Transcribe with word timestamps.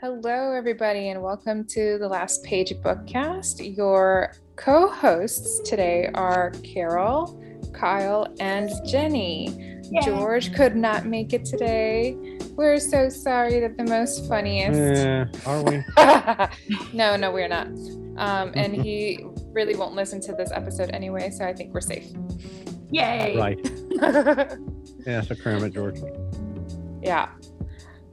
Hello, 0.00 0.52
everybody, 0.52 1.08
and 1.08 1.20
welcome 1.20 1.64
to 1.64 1.98
the 1.98 2.06
Last 2.06 2.44
Page 2.44 2.72
Bookcast. 2.84 3.76
Your 3.76 4.32
co 4.54 4.86
hosts 4.86 5.58
today 5.68 6.08
are 6.14 6.52
Carol, 6.62 7.42
Kyle, 7.72 8.32
and 8.38 8.70
Jenny. 8.86 9.80
Yay. 9.90 10.00
George 10.04 10.54
could 10.54 10.76
not 10.76 11.06
make 11.06 11.32
it 11.32 11.44
today. 11.44 12.16
We're 12.52 12.78
so 12.78 13.08
sorry 13.08 13.58
that 13.58 13.76
the 13.76 13.82
most 13.86 14.28
funniest. 14.28 14.78
Yeah, 14.78 15.24
are 15.44 15.64
we? 15.64 15.82
no, 16.96 17.16
no, 17.16 17.32
we're 17.32 17.48
not. 17.48 17.66
Um, 18.18 18.52
and 18.54 18.76
he 18.76 19.26
really 19.46 19.74
won't 19.74 19.96
listen 19.96 20.20
to 20.20 20.32
this 20.32 20.52
episode 20.52 20.90
anyway, 20.92 21.30
so 21.30 21.44
I 21.44 21.52
think 21.52 21.74
we're 21.74 21.80
safe. 21.80 22.06
Yay. 22.92 23.36
right. 23.36 24.58
Yeah, 25.06 25.22
so 25.22 25.34
cram 25.36 25.64
it, 25.64 25.72
George. 25.72 26.00
Yeah. 27.02 27.30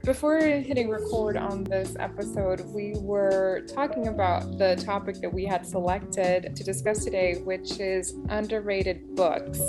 Before 0.06 0.38
hitting 0.38 0.88
record 0.88 1.36
on 1.36 1.64
this 1.64 1.96
episode, 1.98 2.60
we 2.72 2.94
were 2.98 3.66
talking 3.74 4.06
about 4.06 4.56
the 4.56 4.76
topic 4.76 5.20
that 5.20 5.34
we 5.34 5.44
had 5.44 5.66
selected 5.66 6.54
to 6.54 6.62
discuss 6.62 7.02
today, 7.02 7.38
which 7.38 7.80
is 7.80 8.14
underrated 8.28 9.16
books. 9.16 9.60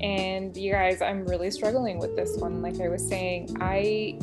And 0.00 0.56
you 0.56 0.72
guys, 0.72 1.02
I'm 1.02 1.26
really 1.26 1.50
struggling 1.50 1.98
with 1.98 2.16
this 2.16 2.38
one. 2.38 2.62
Like 2.62 2.80
I 2.80 2.88
was 2.88 3.06
saying, 3.06 3.54
I 3.60 4.18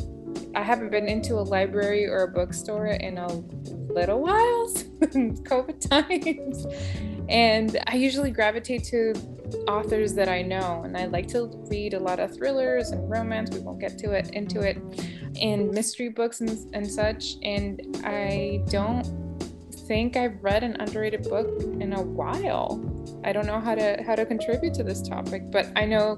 I 0.56 0.62
haven't 0.64 0.90
been 0.90 1.06
into 1.06 1.34
a 1.34 1.44
library 1.46 2.04
or 2.04 2.24
a 2.24 2.28
bookstore 2.28 2.88
in 2.88 3.16
a 3.18 3.28
little 3.92 4.20
while 4.20 4.68
since 5.12 5.40
COVID 5.42 5.88
times. 5.88 6.66
And 7.28 7.78
I 7.86 7.96
usually 7.96 8.30
gravitate 8.30 8.84
to 8.84 9.14
authors 9.68 10.14
that 10.14 10.28
I 10.28 10.42
know, 10.42 10.82
and 10.84 10.96
I 10.96 11.06
like 11.06 11.28
to 11.28 11.46
read 11.70 11.94
a 11.94 11.98
lot 11.98 12.20
of 12.20 12.34
thrillers 12.34 12.90
and 12.90 13.08
romance. 13.10 13.50
We 13.50 13.60
won't 13.60 13.80
get 13.80 13.98
to 13.98 14.12
it 14.12 14.30
into 14.30 14.60
it, 14.60 14.78
and 15.40 15.70
mystery 15.70 16.08
books 16.08 16.40
and, 16.40 16.74
and 16.74 16.90
such. 16.90 17.36
And 17.42 18.00
I 18.04 18.62
don't 18.68 19.04
think 19.86 20.16
I've 20.16 20.42
read 20.42 20.64
an 20.64 20.76
underrated 20.80 21.28
book 21.28 21.62
in 21.80 21.92
a 21.92 22.02
while. 22.02 22.84
I 23.24 23.32
don't 23.32 23.46
know 23.46 23.60
how 23.60 23.74
to 23.74 24.02
how 24.06 24.14
to 24.14 24.24
contribute 24.24 24.74
to 24.74 24.82
this 24.82 25.02
topic, 25.02 25.50
but 25.50 25.66
I 25.76 25.84
know 25.84 26.16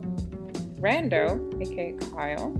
Rando, 0.80 1.60
aka 1.60 1.92
Kyle. 2.10 2.56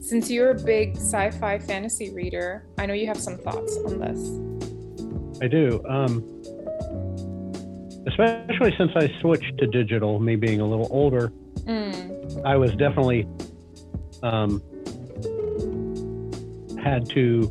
Since 0.00 0.30
you're 0.30 0.50
a 0.50 0.54
big 0.54 0.96
sci-fi 0.96 1.58
fantasy 1.58 2.12
reader, 2.12 2.66
I 2.78 2.84
know 2.86 2.92
you 2.94 3.06
have 3.06 3.18
some 3.18 3.38
thoughts 3.38 3.78
on 3.86 3.98
this. 3.98 5.40
I 5.42 5.48
do. 5.48 5.82
Um, 5.88 6.33
especially 8.06 8.74
since 8.76 8.92
I 8.96 9.12
switched 9.20 9.58
to 9.58 9.66
digital, 9.66 10.18
me 10.18 10.36
being 10.36 10.60
a 10.60 10.66
little 10.66 10.88
older, 10.90 11.32
Mm, 11.66 12.44
I 12.44 12.56
was 12.56 12.72
definitely 12.72 13.26
um, 14.22 14.62
had 16.82 17.08
to. 17.10 17.50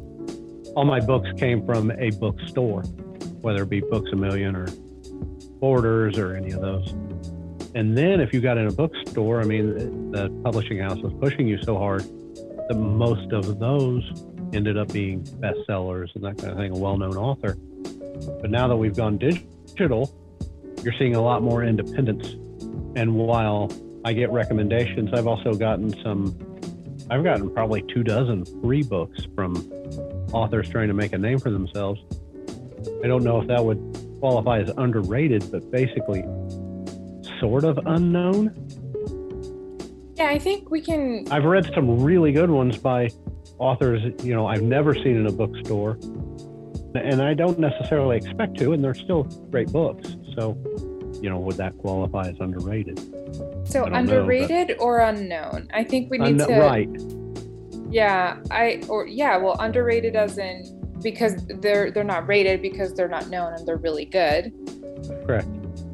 All 0.75 0.85
my 0.85 0.99
books 0.99 1.29
came 1.37 1.65
from 1.65 1.91
a 1.91 2.09
bookstore, 2.11 2.81
whether 3.41 3.63
it 3.63 3.69
be 3.69 3.81
Books 3.81 4.11
a 4.11 4.15
Million 4.15 4.55
or 4.55 4.67
Borders 5.59 6.17
or 6.17 6.35
any 6.35 6.51
of 6.51 6.61
those. 6.61 6.91
And 7.75 7.97
then 7.97 8.19
if 8.19 8.33
you 8.33 8.41
got 8.41 8.57
in 8.57 8.67
a 8.67 8.71
bookstore, 8.71 9.41
I 9.41 9.45
mean, 9.45 10.11
the 10.11 10.29
publishing 10.43 10.79
house 10.79 10.97
was 10.99 11.13
pushing 11.19 11.47
you 11.47 11.61
so 11.63 11.77
hard 11.77 12.01
that 12.01 12.75
most 12.75 13.31
of 13.31 13.59
those 13.59 14.03
ended 14.53 14.77
up 14.77 14.91
being 14.91 15.23
bestsellers 15.23 16.13
and 16.15 16.23
that 16.23 16.37
kind 16.37 16.51
of 16.51 16.57
thing, 16.57 16.71
a 16.71 16.79
well-known 16.79 17.17
author. 17.17 17.55
But 18.41 18.51
now 18.51 18.67
that 18.67 18.75
we've 18.75 18.95
gone 18.95 19.17
digital, 19.17 20.13
you're 20.83 20.93
seeing 20.97 21.15
a 21.15 21.21
lot 21.21 21.41
more 21.41 21.63
independence. 21.63 22.27
And 22.95 23.15
while 23.15 23.71
I 24.05 24.13
get 24.13 24.31
recommendations, 24.31 25.11
I've 25.13 25.27
also 25.27 25.53
gotten 25.53 25.89
some. 26.03 26.37
I've 27.09 27.23
gotten 27.23 27.49
probably 27.49 27.81
two 27.93 28.03
dozen 28.03 28.45
free 28.61 28.83
books 28.83 29.25
from 29.35 29.55
authors 30.31 30.69
trying 30.69 30.87
to 30.87 30.93
make 30.93 31.13
a 31.13 31.17
name 31.17 31.39
for 31.39 31.51
themselves. 31.51 32.01
I 33.03 33.07
don't 33.07 33.23
know 33.23 33.41
if 33.41 33.47
that 33.47 33.63
would 33.63 34.17
qualify 34.19 34.59
as 34.59 34.71
underrated, 34.77 35.51
but 35.51 35.69
basically, 35.71 36.23
sort 37.39 37.63
of 37.63 37.77
unknown. 37.85 38.53
yeah, 40.15 40.27
I 40.27 40.39
think 40.39 40.69
we 40.69 40.81
can. 40.81 41.25
I've 41.29 41.43
read 41.43 41.69
some 41.73 42.01
really 42.01 42.31
good 42.31 42.49
ones 42.49 42.77
by 42.77 43.09
authors, 43.59 44.01
you 44.23 44.33
know, 44.33 44.47
I've 44.47 44.61
never 44.61 44.93
seen 44.93 45.15
in 45.17 45.27
a 45.27 45.31
bookstore, 45.31 45.97
and 46.95 47.21
I 47.21 47.33
don't 47.33 47.59
necessarily 47.59 48.17
expect 48.17 48.57
to, 48.59 48.73
and 48.73 48.83
they're 48.83 48.93
still 48.93 49.23
great 49.51 49.71
books. 49.71 50.15
So, 50.35 50.57
you 51.21 51.29
know, 51.29 51.39
would 51.39 51.57
that 51.57 51.77
qualify 51.77 52.27
as 52.29 52.39
underrated? 52.39 52.99
So 53.67 53.81
don't 53.85 53.91
know, 53.91 53.97
underrated 53.99 54.77
or 54.79 54.99
unknown? 54.99 55.69
I 55.73 55.83
think 55.83 56.09
we 56.11 56.17
need 56.17 56.41
Un- 56.41 56.47
to. 56.47 56.59
right. 56.59 56.89
Yeah, 57.89 58.37
I 58.51 58.81
or 58.89 59.05
yeah, 59.07 59.37
well, 59.37 59.55
underrated 59.59 60.15
as 60.15 60.37
in 60.37 60.63
because 61.03 61.45
they're 61.47 61.91
they're 61.91 62.03
not 62.03 62.27
rated 62.27 62.61
because 62.61 62.93
they're 62.93 63.07
not 63.07 63.29
known 63.29 63.53
and 63.53 63.67
they're 63.67 63.77
really 63.77 64.05
good. 64.05 64.51
Correct. 65.25 65.47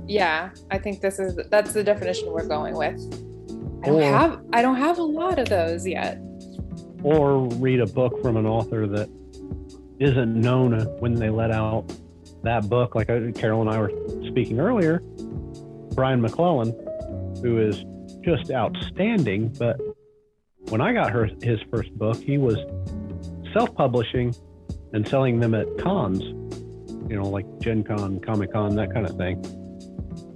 Yeah, 0.07 0.49
I 0.71 0.77
think 0.77 1.01
this 1.01 1.19
is 1.19 1.35
that's 1.49 1.73
the 1.73 1.83
definition 1.83 2.31
we're 2.31 2.47
going 2.47 2.75
with. 2.75 2.99
I 3.83 3.87
don't 3.87 4.01
Or- 4.01 4.03
have 4.03 4.41
I 4.53 4.61
don't 4.61 4.77
have 4.77 4.97
a 4.97 5.03
lot 5.03 5.39
of 5.39 5.49
those 5.49 5.85
yet. 5.87 6.19
or 7.03 7.47
read 7.55 7.79
a 7.79 7.85
book 7.85 8.21
from 8.21 8.35
an 8.37 8.45
author 8.45 8.85
that 8.87 9.09
isn't 9.99 10.35
known 10.35 10.79
when 10.99 11.13
they 11.15 11.29
let 11.29 11.51
out 11.51 11.85
that 12.43 12.69
book. 12.69 12.95
Like 12.95 13.09
uh, 13.09 13.31
Carol 13.33 13.61
and 13.61 13.69
I 13.69 13.79
were 13.79 13.91
speaking 14.27 14.59
earlier, 14.59 14.99
Brian 15.93 16.21
McClellan, 16.21 16.71
who 17.41 17.57
is 17.59 17.83
just 18.23 18.51
outstanding. 18.51 19.49
But 19.49 19.79
when 20.69 20.81
I 20.81 20.93
got 20.93 21.11
her 21.11 21.29
his 21.41 21.59
first 21.71 21.91
book, 21.97 22.17
he 22.17 22.37
was 22.37 22.57
self-publishing 23.53 24.35
and 24.93 25.07
selling 25.07 25.39
them 25.39 25.53
at 25.53 25.67
cons, 25.77 26.21
you 27.09 27.15
know, 27.15 27.27
like 27.27 27.45
Gen 27.59 27.83
Con, 27.83 28.19
Comic 28.19 28.53
Con, 28.53 28.75
that 28.75 28.93
kind 28.93 29.05
of 29.05 29.15
thing. 29.17 29.43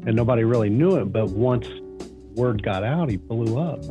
And 0.05 0.15
nobody 0.15 0.43
really 0.43 0.69
knew 0.69 0.97
it, 0.97 1.05
but 1.05 1.29
once 1.29 1.67
word 2.35 2.63
got 2.63 2.83
out, 2.83 3.09
he 3.09 3.17
blew 3.17 3.59
up 3.59 3.83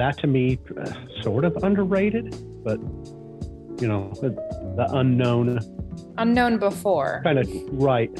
that 0.00 0.16
to 0.16 0.26
me 0.26 0.58
uh, 0.80 0.92
sort 1.20 1.44
of 1.44 1.54
underrated 1.62 2.34
but 2.64 2.80
you 3.82 3.88
know 3.88 4.10
the, 4.22 4.30
the 4.76 4.86
unknown 4.92 5.58
Unknown 6.20 6.58
before. 6.58 7.20
kind 7.24 7.38
of 7.38 7.48
right 7.72 8.10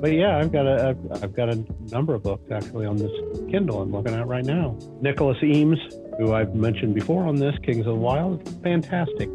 but 0.00 0.12
yeah 0.12 0.36
i've 0.38 0.52
got 0.52 0.66
a 0.66 0.96
I've- 1.22 1.32
got 1.34 1.48
a 1.48 1.64
number 1.90 2.14
of 2.14 2.22
books 2.22 2.50
actually 2.50 2.84
on 2.84 2.96
this 2.96 3.10
kindle 3.50 3.80
i'm 3.80 3.92
looking 3.92 4.14
at 4.14 4.26
right 4.26 4.44
now 4.44 4.76
nicholas 5.00 5.38
eames 5.42 5.78
who 6.18 6.34
i've 6.34 6.54
mentioned 6.54 6.94
before 6.94 7.24
on 7.26 7.36
this 7.36 7.54
kings 7.64 7.86
of 7.86 7.94
the 7.94 7.94
wild 7.94 8.46
fantastic 8.62 9.30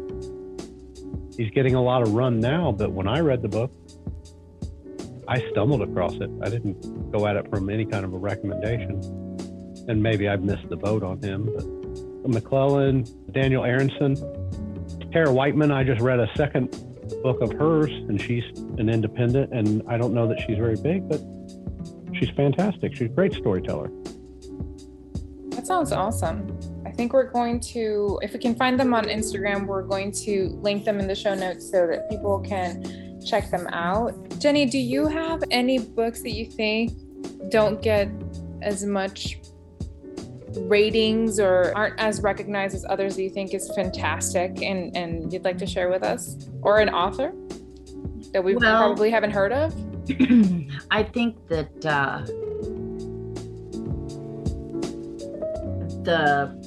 he's 1.36 1.50
getting 1.50 1.74
a 1.74 1.82
lot 1.82 2.02
of 2.02 2.12
run 2.14 2.38
now 2.38 2.70
but 2.70 2.92
when 2.92 3.08
i 3.08 3.18
read 3.18 3.42
the 3.42 3.48
book 3.48 3.72
i 5.28 5.42
stumbled 5.50 5.82
across 5.82 6.14
it 6.14 6.30
i 6.42 6.48
didn't 6.48 7.10
go 7.10 7.26
at 7.26 7.34
it 7.36 7.48
from 7.50 7.68
any 7.68 7.84
kind 7.84 8.04
of 8.04 8.12
a 8.14 8.18
recommendation 8.18 9.00
and 9.88 10.00
maybe 10.00 10.28
I've 10.28 10.44
missed 10.44 10.68
the 10.68 10.76
boat 10.76 11.02
on 11.02 11.20
him. 11.20 11.50
But 12.22 12.30
McClellan, 12.30 13.04
Daniel 13.32 13.64
Aronson, 13.64 14.14
Tara 15.12 15.32
Whiteman. 15.32 15.70
I 15.70 15.84
just 15.84 16.00
read 16.00 16.20
a 16.20 16.28
second 16.36 16.70
book 17.22 17.42
of 17.42 17.52
hers, 17.52 17.90
and 17.90 18.20
she's 18.20 18.44
an 18.78 18.88
independent, 18.88 19.52
and 19.52 19.82
I 19.86 19.98
don't 19.98 20.14
know 20.14 20.26
that 20.28 20.40
she's 20.40 20.56
very 20.56 20.76
big, 20.76 21.08
but 21.08 21.20
she's 22.14 22.30
fantastic. 22.30 22.94
She's 22.94 23.10
a 23.10 23.14
great 23.14 23.34
storyteller. 23.34 23.90
That 25.50 25.66
sounds 25.66 25.92
awesome. 25.92 26.58
I 26.86 26.90
think 26.90 27.12
we're 27.12 27.30
going 27.30 27.60
to, 27.60 28.18
if 28.22 28.32
we 28.32 28.38
can 28.38 28.54
find 28.54 28.80
them 28.80 28.94
on 28.94 29.04
Instagram, 29.04 29.66
we're 29.66 29.82
going 29.82 30.12
to 30.12 30.48
link 30.62 30.84
them 30.84 30.98
in 30.98 31.06
the 31.06 31.14
show 31.14 31.34
notes 31.34 31.70
so 31.70 31.86
that 31.86 32.08
people 32.08 32.40
can 32.40 33.20
check 33.24 33.50
them 33.50 33.66
out. 33.68 34.14
Jenny, 34.38 34.64
do 34.64 34.78
you 34.78 35.06
have 35.06 35.44
any 35.50 35.78
books 35.78 36.22
that 36.22 36.32
you 36.32 36.46
think 36.46 36.92
don't 37.50 37.82
get 37.82 38.08
as 38.62 38.84
much 38.84 39.38
ratings 40.60 41.38
or 41.40 41.72
aren't 41.76 41.98
as 42.00 42.20
recognized 42.22 42.74
as 42.74 42.84
others 42.88 43.16
that 43.16 43.22
you 43.22 43.30
think 43.30 43.54
is 43.54 43.70
fantastic 43.74 44.62
and, 44.62 44.96
and 44.96 45.32
you'd 45.32 45.44
like 45.44 45.58
to 45.58 45.66
share 45.66 45.88
with 45.90 46.02
us? 46.02 46.36
Or 46.62 46.78
an 46.78 46.88
author 46.90 47.32
that 48.32 48.42
we 48.42 48.54
Well- 48.56 48.86
probably 48.88 49.10
haven't 49.10 49.30
heard 49.32 49.52
of? 49.52 49.74
I 50.90 51.02
think 51.04 51.36
that 51.48 51.86
uh, 51.86 52.22
the 56.02 56.60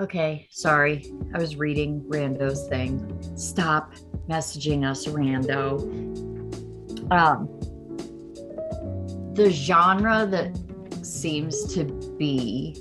okay, 0.00 0.48
sorry, 0.50 1.06
I 1.34 1.38
was 1.38 1.56
reading 1.56 2.02
Rando's 2.08 2.68
thing. 2.68 3.18
Stop 3.36 3.94
messaging 4.28 4.84
us, 4.84 5.06
Rando. 5.06 5.80
Um, 7.12 7.48
the 9.34 9.50
genre 9.50 10.26
that 10.26 10.56
seems 11.06 11.74
to 11.74 11.84
be 12.18 12.76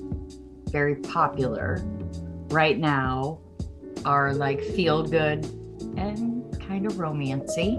very 0.69 0.95
popular 0.95 1.81
right 2.50 2.77
now 2.77 3.39
are 4.04 4.33
like 4.33 4.62
feel 4.62 5.04
good 5.04 5.45
and 5.98 6.44
kind 6.68 6.86
of 6.86 6.94
romancy. 6.94 7.77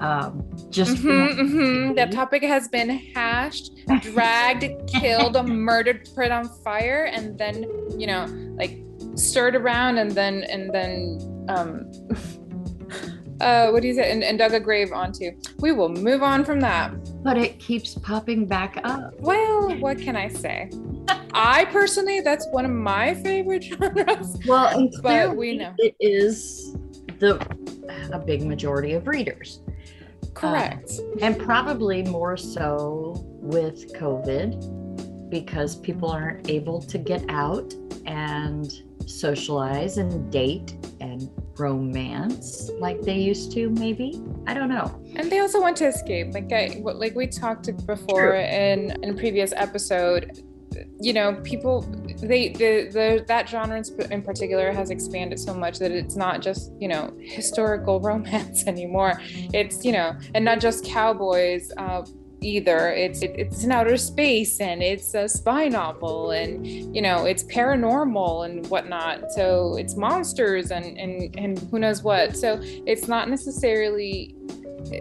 Um, 0.00 0.44
just 0.70 0.96
Mhm, 0.96 1.38
mhm. 1.38 1.96
That 1.96 2.10
topic 2.12 2.42
has 2.42 2.68
been 2.68 2.90
hashed, 3.14 3.72
dragged, 4.00 4.64
killed, 5.00 5.36
murdered, 5.46 6.08
put 6.14 6.30
on 6.30 6.48
fire, 6.64 7.04
and 7.12 7.38
then, 7.38 7.64
you 7.96 8.06
know, 8.06 8.26
like 8.58 8.78
stirred 9.14 9.54
around 9.54 9.98
and 9.98 10.10
then 10.12 10.42
and 10.44 10.72
then 10.72 11.18
um 11.48 11.90
uh 13.40 13.70
what 13.70 13.82
do 13.82 13.88
you 13.88 13.94
say 13.94 14.10
and, 14.10 14.24
and 14.24 14.38
dug 14.38 14.52
a 14.52 14.60
grave 14.60 14.92
onto 14.92 15.30
we 15.60 15.72
will 15.72 15.88
move 15.88 16.22
on 16.22 16.44
from 16.44 16.60
that 16.60 16.92
But 17.24 17.38
it 17.38 17.58
keeps 17.58 17.94
popping 17.94 18.46
back 18.46 18.78
up. 18.84 19.14
well 19.18 19.74
what 19.80 19.98
can 19.98 20.14
i 20.14 20.28
say 20.28 20.70
i 21.32 21.64
personally 21.66 22.20
that's 22.20 22.46
one 22.52 22.64
of 22.66 22.70
my 22.70 23.14
favorite 23.14 23.64
genres 23.70 24.38
Well, 24.46 24.66
and 24.78 24.92
But 25.02 25.34
we 25.36 25.56
know. 25.56 25.72
it 25.78 25.96
is 26.00 26.76
the 27.18 27.34
a 28.12 28.18
big 28.18 28.42
majority 28.44 28.92
of 28.92 29.06
readers, 29.06 29.60
correct 30.34 30.90
um, 30.98 31.14
and 31.22 31.38
probably 31.38 32.02
more 32.02 32.36
so 32.36 33.14
with 33.40 33.92
COVID 33.94 35.30
because 35.30 35.76
people 35.76 36.10
aren't 36.10 36.50
able 36.50 36.80
to 36.82 36.98
get 36.98 37.24
out 37.28 37.72
and 38.06 38.82
socialize 39.08 39.98
and 39.98 40.30
date 40.32 40.74
and 41.00 41.30
romance 41.58 42.70
like 42.80 43.00
they 43.02 43.18
used 43.18 43.52
to. 43.52 43.70
Maybe 43.70 44.22
I 44.46 44.54
don't 44.54 44.68
know. 44.68 45.00
and 45.16 45.30
they 45.30 45.38
also 45.38 45.60
want 45.60 45.76
to 45.78 45.86
escape 45.86 46.34
like 46.34 46.52
i 46.52 46.80
like 46.82 47.14
we 47.14 47.26
talked 47.26 47.66
before 47.86 48.30
True. 48.32 48.40
in 48.40 48.90
in 49.02 49.10
a 49.10 49.14
previous 49.14 49.52
episode 49.56 50.42
you 51.00 51.12
know 51.12 51.34
people 51.44 51.82
they 52.20 52.48
the, 52.48 52.88
the 52.90 53.24
that 53.28 53.48
genre 53.48 53.76
in 53.76 54.12
in 54.12 54.22
particular 54.22 54.72
has 54.72 54.90
expanded 54.90 55.38
so 55.38 55.54
much 55.54 55.78
that 55.78 55.92
it's 55.92 56.16
not 56.16 56.42
just 56.42 56.72
you 56.80 56.88
know 56.88 57.12
historical 57.20 58.00
romance 58.10 58.66
anymore 58.66 59.12
it's 59.52 59.84
you 59.84 59.92
know 59.92 60.16
and 60.34 60.44
not 60.44 60.58
just 60.60 60.84
cowboys 60.84 61.70
uh 61.76 62.02
either 62.44 62.90
it's 62.90 63.22
it, 63.22 63.32
it's 63.36 63.64
an 63.64 63.72
outer 63.72 63.96
space 63.96 64.60
and 64.60 64.82
it's 64.82 65.14
a 65.14 65.28
spy 65.28 65.66
novel 65.68 66.30
and 66.30 66.66
you 66.66 67.00
know 67.00 67.24
it's 67.24 67.42
paranormal 67.44 68.44
and 68.44 68.66
whatnot 68.68 69.32
so 69.32 69.76
it's 69.76 69.96
monsters 69.96 70.70
and 70.70 70.98
and 70.98 71.34
and 71.36 71.58
who 71.70 71.78
knows 71.78 72.02
what 72.02 72.36
so 72.36 72.58
it's 72.62 73.08
not 73.08 73.28
necessarily 73.28 74.34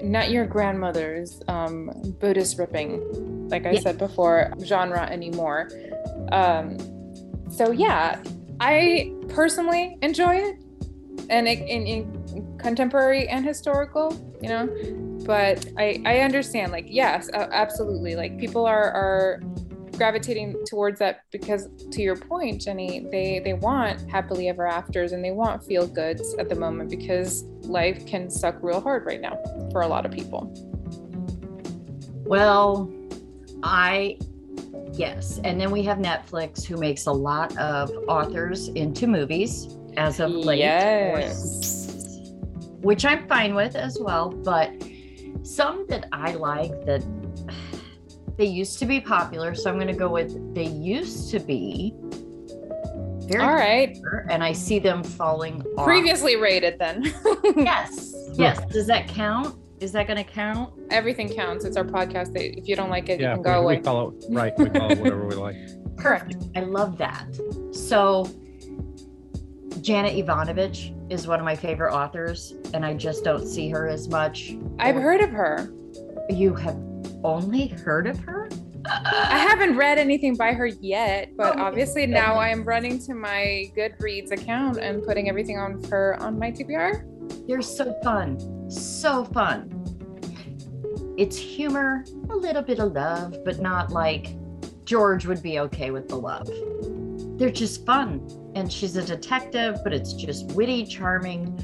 not 0.04 0.32
your 0.32 0.46
grandmother's 0.46 1.42
um, 1.48 1.92
bodice 2.22 2.58
ripping, 2.58 3.50
like 3.50 3.66
I 3.66 3.72
Yeah. 3.72 3.80
said 3.82 3.98
before, 3.98 4.54
genre 4.64 5.06
anymore. 5.10 5.70
Um, 6.32 6.78
so 7.50 7.72
yeah, 7.72 8.22
I 8.60 9.14
personally 9.30 9.98
enjoy 10.02 10.36
it, 10.36 10.56
and 11.30 11.48
in, 11.48 11.88
in 11.88 12.58
contemporary 12.58 13.28
and 13.28 13.46
historical, 13.46 14.16
you 14.42 14.50
know. 14.50 15.13
But 15.26 15.66
I 15.78 16.02
I 16.06 16.20
understand, 16.20 16.72
like 16.72 16.86
yes, 16.88 17.30
absolutely, 17.34 18.16
like 18.16 18.38
people 18.38 18.66
are 18.66 18.92
are 18.92 19.42
gravitating 19.98 20.58
towards 20.68 20.98
that 21.00 21.22
because 21.32 21.70
to 21.92 22.02
your 22.02 22.16
point 22.16 22.60
jenny 22.60 23.06
they 23.12 23.40
they 23.44 23.54
want 23.54 24.10
happily 24.10 24.50
ever 24.50 24.66
afters 24.66 25.12
and 25.12 25.24
they 25.24 25.30
want 25.30 25.64
feel 25.64 25.86
goods 25.86 26.34
at 26.40 26.50
the 26.50 26.56
moment 26.56 26.90
because 26.90 27.44
life 27.62 28.04
can 28.08 28.28
suck 28.28 28.56
real 28.64 28.82
hard 28.82 29.06
right 29.06 29.22
now 29.22 29.38
for 29.72 29.82
a 29.82 29.88
lot 29.88 30.04
of 30.04 30.12
people 30.12 30.52
Well, 32.26 32.92
I 33.62 34.18
yes, 34.94 35.40
and 35.44 35.62
then 35.62 35.70
we 35.70 35.84
have 35.84 36.00
Netflix 36.00 36.66
who 36.66 36.78
makes 36.78 37.06
a 37.06 37.12
lot 37.12 37.56
of 37.58 37.92
authors 38.08 38.70
into 38.70 39.06
movies 39.08 39.78
as 39.96 40.20
of 40.20 40.32
late. 40.32 40.60
yes 40.60 41.92
which 42.82 43.06
I'm 43.06 43.28
fine 43.30 43.56
with 43.56 43.76
as 43.78 43.98
well. 44.00 44.30
But 44.30 44.72
some 45.44 45.86
that 45.90 46.08
I 46.12 46.34
like 46.34 46.86
that 46.86 47.04
they 48.38 48.46
used 48.46 48.80
to 48.80 48.86
be 48.86 49.00
popular, 49.00 49.54
so 49.54 49.70
I'm 49.70 49.76
going 49.76 49.88
to 49.88 49.94
go 49.94 50.10
with 50.10 50.56
they 50.56 50.66
used 50.66 51.30
to 51.32 51.40
be 51.40 51.94
very 53.28 53.44
all 53.44 53.54
right 53.54 53.94
popular, 53.94 54.28
and 54.30 54.44
I 54.44 54.52
see 54.54 54.80
them 54.80 55.04
falling 55.04 55.62
off. 55.78 55.86
previously 55.86 56.36
rated 56.36 56.80
then 56.80 57.04
yes, 57.56 58.14
yes. 58.34 58.66
Does 58.72 58.88
that 58.88 59.08
count? 59.08 59.56
Is 59.80 59.92
that 59.92 60.08
going 60.08 60.24
to 60.24 60.30
count? 60.30 60.74
everything 60.92 61.28
counts 61.28 61.66
it's 61.66 61.76
our 61.78 61.84
podcast 61.84 62.34
that 62.34 62.58
if 62.58 62.68
you 62.68 62.76
don't 62.76 62.90
like 62.90 63.10
it 63.10 63.20
Yeah, 63.20 63.32
you 63.32 63.36
can 63.36 63.44
go 63.44 63.52
we, 63.60 63.66
away 63.66 63.78
we 63.78 63.84
follow 63.84 64.14
right. 64.30 64.54
We 64.58 64.70
follow 64.70 64.96
whatever 64.96 65.26
we 65.28 65.36
like. 65.36 65.56
correct 65.98 66.36
I 66.56 66.62
love 66.62 66.98
that. 66.98 67.28
So, 67.72 68.30
Janet 69.82 70.16
Evanovich 70.16 70.94
is 71.14 71.28
one 71.28 71.40
of 71.40 71.46
my 71.46 71.56
favorite 71.56 71.94
authors, 71.94 72.56
and 72.74 72.84
I 72.86 72.94
just 72.96 73.24
don't 73.24 73.48
see 73.48 73.70
her 73.70 73.88
as 73.88 74.10
much. 74.10 74.56
i've 74.80 74.96
heard 74.96 75.22
of 75.22 75.30
her 75.30 75.72
You 76.30 76.56
have 76.56 76.78
only 77.24 77.68
heard 77.68 78.08
of 78.08 78.18
her? 78.20 78.50
i 78.86 79.38
haven't 79.38 79.78
read 79.78 79.98
anything 79.98 80.36
by 80.36 80.52
her 80.52 80.66
yet 80.66 81.30
but 81.38 81.58
Oh, 81.58 81.62
obviously 81.64 82.04
okay. 82.04 82.12
now 82.12 82.38
i'm 82.38 82.66
running 82.66 83.00
to 83.06 83.14
my 83.14 83.72
goodreads 83.78 84.32
account 84.34 84.78
and 84.78 85.02
putting 85.04 85.30
everything 85.30 85.58
on 85.58 85.82
her 85.86 86.18
on 86.20 86.38
my 86.38 86.52
tbr 86.52 87.06
They're 87.48 87.62
so 87.62 87.96
fun. 88.04 88.38
So 88.70 89.24
fun. 89.24 89.70
It's 91.18 91.38
humor, 91.38 92.04
a 92.30 92.36
little 92.36 92.62
bit 92.64 92.80
of 92.80 92.92
love, 92.94 93.38
but 93.46 93.60
not 93.62 93.92
like 93.92 94.36
George 94.84 95.26
would 95.28 95.42
be 95.44 95.60
okay 95.60 95.92
with 95.92 96.10
the 96.10 96.16
love. 96.18 96.50
They're 97.38 97.52
just 97.52 97.86
fun. 97.86 98.28
And 98.56 98.72
she's 98.72 98.96
a 98.96 99.04
detective, 99.04 99.80
but 99.84 99.94
it's 99.94 100.14
just 100.14 100.52
witty, 100.54 100.86
charming, 100.86 101.58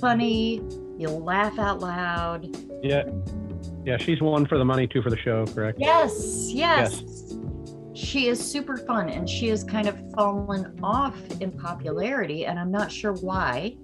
funny. 0.00 0.62
You'll 0.98 1.22
laugh 1.22 1.58
out 1.58 1.80
loud. 1.80 2.56
Yeah, 2.82 3.04
yeah. 3.84 3.96
She's 3.96 4.20
one 4.20 4.46
for 4.46 4.58
the 4.58 4.64
money, 4.64 4.86
two 4.86 5.00
for 5.00 5.10
the 5.10 5.16
show. 5.16 5.46
Correct. 5.46 5.78
Yes, 5.80 6.50
yes. 6.50 7.02
She 7.94 8.28
is 8.28 8.38
super 8.38 8.76
fun 8.76 9.08
and 9.08 9.28
she 9.28 9.48
has 9.48 9.64
kind 9.64 9.88
of 9.88 9.98
fallen 10.14 10.78
off 10.82 11.16
in 11.40 11.52
popularity, 11.52 12.46
and 12.46 12.58
I'm 12.58 12.70
not 12.70 12.90
sure 12.90 13.12
why. 13.14 13.76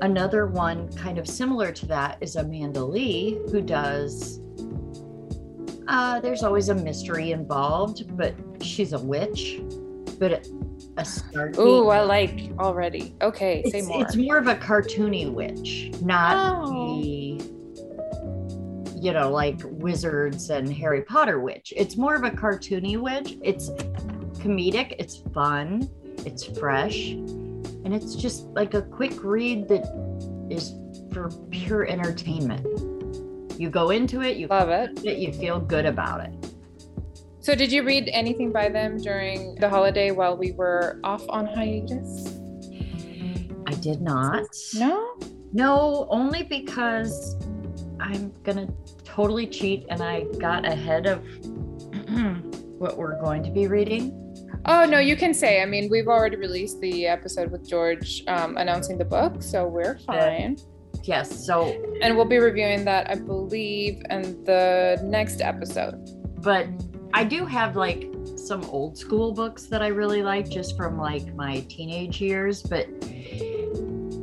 Another 0.00 0.46
one 0.46 0.92
kind 0.92 1.18
of 1.18 1.28
similar 1.28 1.70
to 1.72 1.86
that 1.86 2.18
is 2.20 2.36
Amanda 2.36 2.84
Lee, 2.84 3.38
who 3.50 3.60
does. 3.60 4.40
Uh, 5.86 6.18
there's 6.20 6.42
always 6.42 6.68
a 6.68 6.74
mystery 6.74 7.32
involved, 7.32 8.16
but 8.16 8.34
she's 8.60 8.92
a 8.92 8.98
witch, 8.98 9.60
but 10.14 10.32
a, 10.96 11.02
snarky. 11.02 11.58
Ooh, 11.58 11.88
I 11.88 12.02
like 12.02 12.52
already. 12.58 13.16
Okay, 13.20 13.62
say 13.70 13.78
it's, 13.78 13.88
more. 13.88 14.02
it's 14.02 14.16
more 14.16 14.38
of 14.38 14.46
a 14.46 14.54
cartoony 14.54 15.30
witch, 15.32 15.92
not 16.02 16.36
Oh. 16.66 17.00
the 17.00 17.54
you 18.96 19.12
know 19.12 19.30
like 19.30 19.60
wizards 19.64 20.48
and 20.50 20.72
Harry 20.72 21.02
Potter 21.02 21.40
witch. 21.40 21.72
It's 21.76 21.96
more 21.96 22.14
of 22.14 22.24
a 22.24 22.30
cartoony 22.30 22.96
witch. 22.98 23.36
It's 23.42 23.70
comedic. 24.40 24.94
It's 24.98 25.16
fun. 25.34 25.90
It's 26.24 26.44
fresh, 26.44 27.08
and 27.10 27.92
it's 27.94 28.14
just 28.14 28.46
like 28.54 28.72
a 28.74 28.82
quick 28.82 29.22
read 29.22 29.68
that 29.68 29.84
is 30.48 30.74
for 31.12 31.28
pure 31.50 31.86
entertainment. 31.86 32.66
You 33.60 33.68
go 33.70 33.90
into 33.90 34.22
it, 34.22 34.36
you 34.36 34.46
Love 34.48 34.68
it. 34.70 35.04
it, 35.04 35.18
you 35.18 35.32
feel 35.32 35.60
good 35.60 35.86
about 35.86 36.24
it. 36.26 36.43
So, 37.44 37.54
did 37.54 37.70
you 37.70 37.82
read 37.82 38.08
anything 38.10 38.52
by 38.52 38.70
them 38.70 38.96
during 38.96 39.56
the 39.56 39.68
holiday 39.68 40.12
while 40.12 40.34
we 40.34 40.52
were 40.52 40.98
off 41.04 41.22
on 41.28 41.44
hiatus? 41.44 42.38
I 43.66 43.74
did 43.74 44.00
not. 44.00 44.46
No. 44.74 45.18
No, 45.52 46.06
only 46.08 46.44
because 46.44 47.36
I'm 48.00 48.32
gonna 48.44 48.66
totally 49.04 49.46
cheat 49.46 49.84
and 49.90 50.02
I 50.02 50.24
got 50.38 50.64
ahead 50.66 51.04
of 51.04 51.18
what 52.78 52.96
we're 52.96 53.20
going 53.20 53.42
to 53.42 53.50
be 53.50 53.66
reading. 53.66 54.48
Oh 54.64 54.86
no, 54.86 54.98
you 54.98 55.14
can 55.14 55.34
say. 55.34 55.60
I 55.60 55.66
mean, 55.66 55.90
we've 55.90 56.08
already 56.08 56.36
released 56.36 56.80
the 56.80 57.06
episode 57.06 57.50
with 57.50 57.68
George 57.68 58.24
um, 58.26 58.56
announcing 58.56 58.96
the 58.96 59.04
book, 59.04 59.42
so 59.42 59.66
we're 59.66 59.98
fine. 59.98 60.56
Yes, 61.02 61.44
so 61.44 61.78
And 62.00 62.16
we'll 62.16 62.24
be 62.24 62.38
reviewing 62.38 62.86
that, 62.86 63.10
I 63.10 63.16
believe, 63.16 64.02
in 64.08 64.42
the 64.44 64.98
next 65.04 65.42
episode. 65.42 66.08
but 66.40 66.66
I 67.16 67.22
do 67.24 67.46
have 67.46 67.76
like 67.76 68.10
some 68.36 68.64
old 68.64 68.98
school 68.98 69.32
books 69.32 69.66
that 69.66 69.80
I 69.82 69.86
really 69.86 70.22
like 70.22 70.50
just 70.50 70.76
from 70.76 70.98
like 70.98 71.32
my 71.36 71.60
teenage 71.68 72.20
years, 72.20 72.60
but 72.62 72.90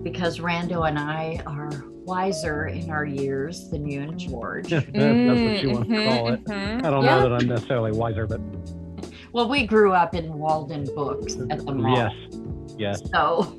because 0.04 0.40
Rando 0.40 0.88
and 0.88 1.00
I 1.00 1.42
are 1.48 1.86
wiser 2.04 2.68
in 2.68 2.90
our 2.90 3.06
years 3.06 3.70
than 3.70 3.88
you 3.88 4.02
and 4.02 4.20
George. 4.20 4.70
That's 4.70 4.92
what 4.94 5.62
you 5.62 5.70
want 5.72 5.88
to 5.90 5.96
Mhm, 5.96 6.04
call 6.04 6.28
it. 6.34 6.44
mhm. 6.46 6.84
I 6.86 6.90
don't 6.90 7.06
Yeah. 7.06 7.16
know 7.20 7.30
that 7.30 7.34
I'm 7.34 7.48
necessarily 7.48 7.92
wiser, 7.94 8.28
but 8.28 8.42
well, 9.32 9.48
we 9.48 9.66
grew 9.66 9.94
up 9.94 10.14
in 10.14 10.34
Walden 10.34 10.90
books 10.94 11.36
at 11.50 11.66
the 11.66 11.74
mall. 11.74 11.96
yes, 11.96 12.12
yes, 12.78 13.02
So 13.14 13.56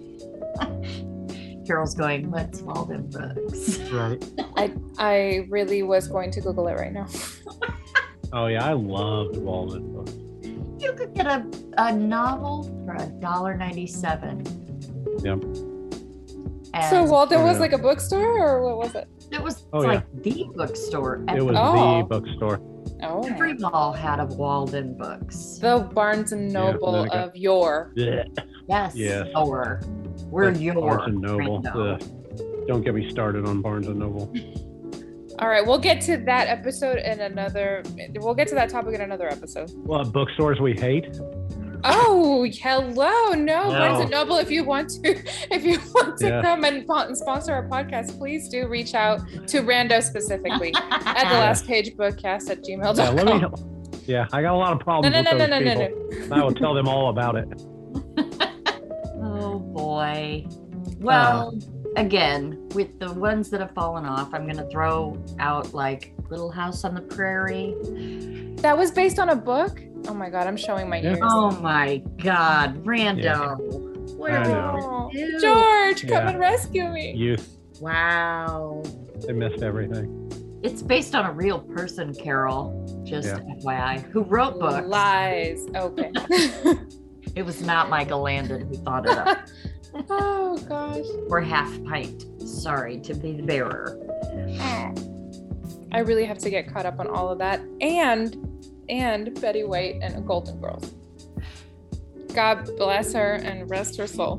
Carol's 1.66 1.94
going, 1.94 2.30
what's 2.30 2.60
Walden 2.60 3.08
Books? 3.08 3.78
right. 3.92 4.22
I, 4.58 4.72
I 4.98 5.46
really 5.48 5.82
was 5.82 6.06
going 6.08 6.30
to 6.32 6.40
Google 6.42 6.68
it 6.68 6.74
right 6.74 6.92
now. 6.92 7.06
Oh 8.32 8.46
yeah, 8.46 8.64
I 8.64 8.72
loved 8.72 9.36
Walden 9.36 9.92
books. 9.92 10.12
You 10.82 10.92
could 10.94 11.14
get 11.14 11.26
a, 11.26 11.46
a 11.78 11.92
novel 11.92 12.64
for 12.86 12.94
a 12.94 13.06
dollar 13.20 13.56
ninety 13.56 13.86
seven. 13.86 14.42
Yep. 15.22 15.42
And 16.74 16.84
so 16.88 17.04
Walden 17.04 17.40
Oh, 17.40 17.44
was 17.44 17.58
like 17.60 17.72
a 17.74 17.78
bookstore, 17.78 18.38
or 18.42 18.62
what 18.64 18.78
was 18.78 18.94
it? 18.94 19.06
it 19.30 19.42
was 19.42 19.66
Oh, 19.74 19.80
like 19.80 20.04
the 20.22 20.46
bookstore. 20.54 21.22
It 21.28 21.42
was 21.44 21.54
Oh. 21.58 21.98
the 21.98 22.04
bookstore. 22.04 22.60
Oh, 23.02 23.22
every 23.28 23.54
mall 23.54 23.92
had 23.92 24.20
a 24.20 24.24
Walden 24.26 24.94
Books. 24.96 25.58
the 25.58 25.88
Barnes 25.92 26.32
and 26.32 26.50
Noble 26.52 26.92
then 26.92 27.04
it 27.06 27.10
got- 27.12 27.28
of 27.28 27.36
yore. 27.36 27.92
Blech. 27.96 28.38
Yes. 28.68 28.94
Yes. 28.94 29.28
Or 29.36 29.80
we're 30.30 30.50
Like 30.52 30.60
your 30.62 30.74
Barnes 30.74 31.02
and 31.08 31.20
Noble. 31.20 31.62
Rando. 31.62 32.00
Ugh. 32.02 32.66
don't 32.66 32.82
get 32.82 32.94
me 32.94 33.10
started 33.10 33.44
on 33.46 33.60
Barnes 33.60 33.88
and 33.88 33.98
Noble. 33.98 34.32
All 35.42 35.48
right, 35.48 35.66
we'll 35.66 35.78
get 35.80 36.00
to 36.02 36.18
that 36.18 36.46
episode 36.46 36.98
in 36.98 37.18
another. 37.20 37.82
We'll 38.14 38.34
get 38.34 38.46
to 38.48 38.54
that 38.54 38.68
topic 38.70 38.94
in 38.94 39.00
another 39.00 39.28
episode. 39.28 39.72
What 39.74 40.12
bookstores 40.12 40.60
we 40.60 40.72
hate? 40.74 41.18
Oh, 41.82 42.46
hello. 42.48 43.32
No, 43.32 43.70
Barnes 43.70 44.02
and 44.02 44.10
Noble, 44.10 44.36
if 44.36 44.52
you 44.52 44.62
want 44.62 44.90
to, 44.90 45.00
if 45.50 45.64
you 45.64 45.80
want 45.92 46.16
to 46.18 46.28
Yeah. 46.28 46.42
come 46.42 46.62
and 46.62 46.86
po- 46.86 47.12
sponsor 47.14 47.52
our 47.54 47.66
podcast, 47.68 48.16
please 48.18 48.48
do 48.48 48.68
reach 48.68 48.94
out 48.94 49.18
to 49.48 49.62
Rando 49.62 50.00
specifically 50.00 50.72
at 50.90 51.28
the 51.28 51.34
last 51.34 51.66
page 51.66 51.92
bookcast 51.96 52.48
at 52.48 52.62
gmail.com. 52.62 52.96
Yeah, 52.96 53.10
let 53.10 53.42
me. 53.42 53.98
Yeah, 54.06 54.26
I 54.32 54.42
got 54.42 54.54
a 54.54 54.56
lot 54.56 54.72
of 54.72 54.78
problems 54.78 55.12
no, 55.12 55.22
no, 55.22 55.30
with 55.32 55.50
no, 55.50 55.58
those 55.58 55.64
no, 55.66 55.74
no, 55.74 55.88
people. 55.88 56.28
no. 56.28 56.36
I 56.36 56.44
will 56.44 56.54
tell 56.54 56.72
them 56.74 56.86
all 56.86 57.08
about 57.10 57.34
it. 57.36 57.48
Oh 59.24 59.58
boy. 59.58 60.44
Uh, 60.46 60.94
well, 61.00 61.58
again, 61.96 62.68
with 62.74 62.98
the 62.98 63.12
ones 63.12 63.50
that 63.50 63.60
have 63.60 63.72
fallen 63.72 64.04
off, 64.04 64.32
I'm 64.32 64.46
gonna 64.46 64.68
throw 64.70 65.22
out 65.38 65.74
like 65.74 66.14
Little 66.30 66.50
House 66.50 66.84
on 66.84 66.94
the 66.94 67.00
Prairie. 67.02 67.74
That 68.56 68.76
was 68.76 68.90
based 68.90 69.18
on 69.18 69.30
a 69.30 69.36
book. 69.36 69.80
Oh 70.08 70.14
my 70.14 70.30
god, 70.30 70.46
I'm 70.46 70.56
showing 70.56 70.88
my 70.88 70.98
Yeah. 70.98 71.10
ears. 71.10 71.18
Oh 71.22 71.50
my 71.60 72.02
God, 72.22 72.82
Rando. 72.84 73.22
Yeah. 73.22 73.54
What 74.16 74.30
are 74.32 74.42
we 74.46 74.52
know. 74.52 75.10
Do? 75.12 75.40
George, 75.40 76.08
come 76.08 76.28
and 76.28 76.38
rescue 76.38 76.88
me. 76.88 77.12
Youth, 77.14 77.56
Wow. 77.80 78.82
they 79.26 79.32
missed 79.32 79.62
everything. 79.62 80.18
It's 80.62 80.80
based 80.82 81.14
on 81.16 81.26
a 81.26 81.32
real 81.32 81.58
person, 81.58 82.14
Carol. 82.14 82.86
Just 83.04 83.28
Yeah. 83.28 83.38
FYI, 83.64 83.98
who 84.12 84.22
wrote 84.22 84.58
books. 84.60 84.86
Lies. 84.86 85.66
Okay. 85.74 86.12
It 87.34 87.46
was 87.46 87.62
not 87.62 87.88
Michael 87.88 88.20
Landon 88.20 88.60
who 88.68 88.74
thought 88.74 89.06
it 89.06 89.16
up. 89.16 89.38
oh 90.10 90.58
gosh. 90.68 91.04
or 91.28 91.40
half 91.40 91.82
pint. 91.84 92.24
Sorry 92.40 92.98
to 93.00 93.14
be 93.14 93.32
the 93.32 93.42
bearer. 93.42 93.98
I 95.92 96.00
really 96.00 96.24
have 96.24 96.38
to 96.38 96.50
get 96.50 96.72
caught 96.72 96.86
up 96.86 96.98
on 97.00 97.06
all 97.06 97.28
of 97.28 97.38
that 97.38 97.60
and 97.80 98.36
and 98.88 99.38
Betty 99.40 99.64
White 99.64 99.98
and 100.02 100.26
Golden 100.26 100.60
Girls. 100.60 100.94
God 102.34 102.68
bless 102.76 103.12
her 103.12 103.34
and 103.34 103.68
rest 103.70 103.96
her 103.98 104.06
soul. 104.06 104.36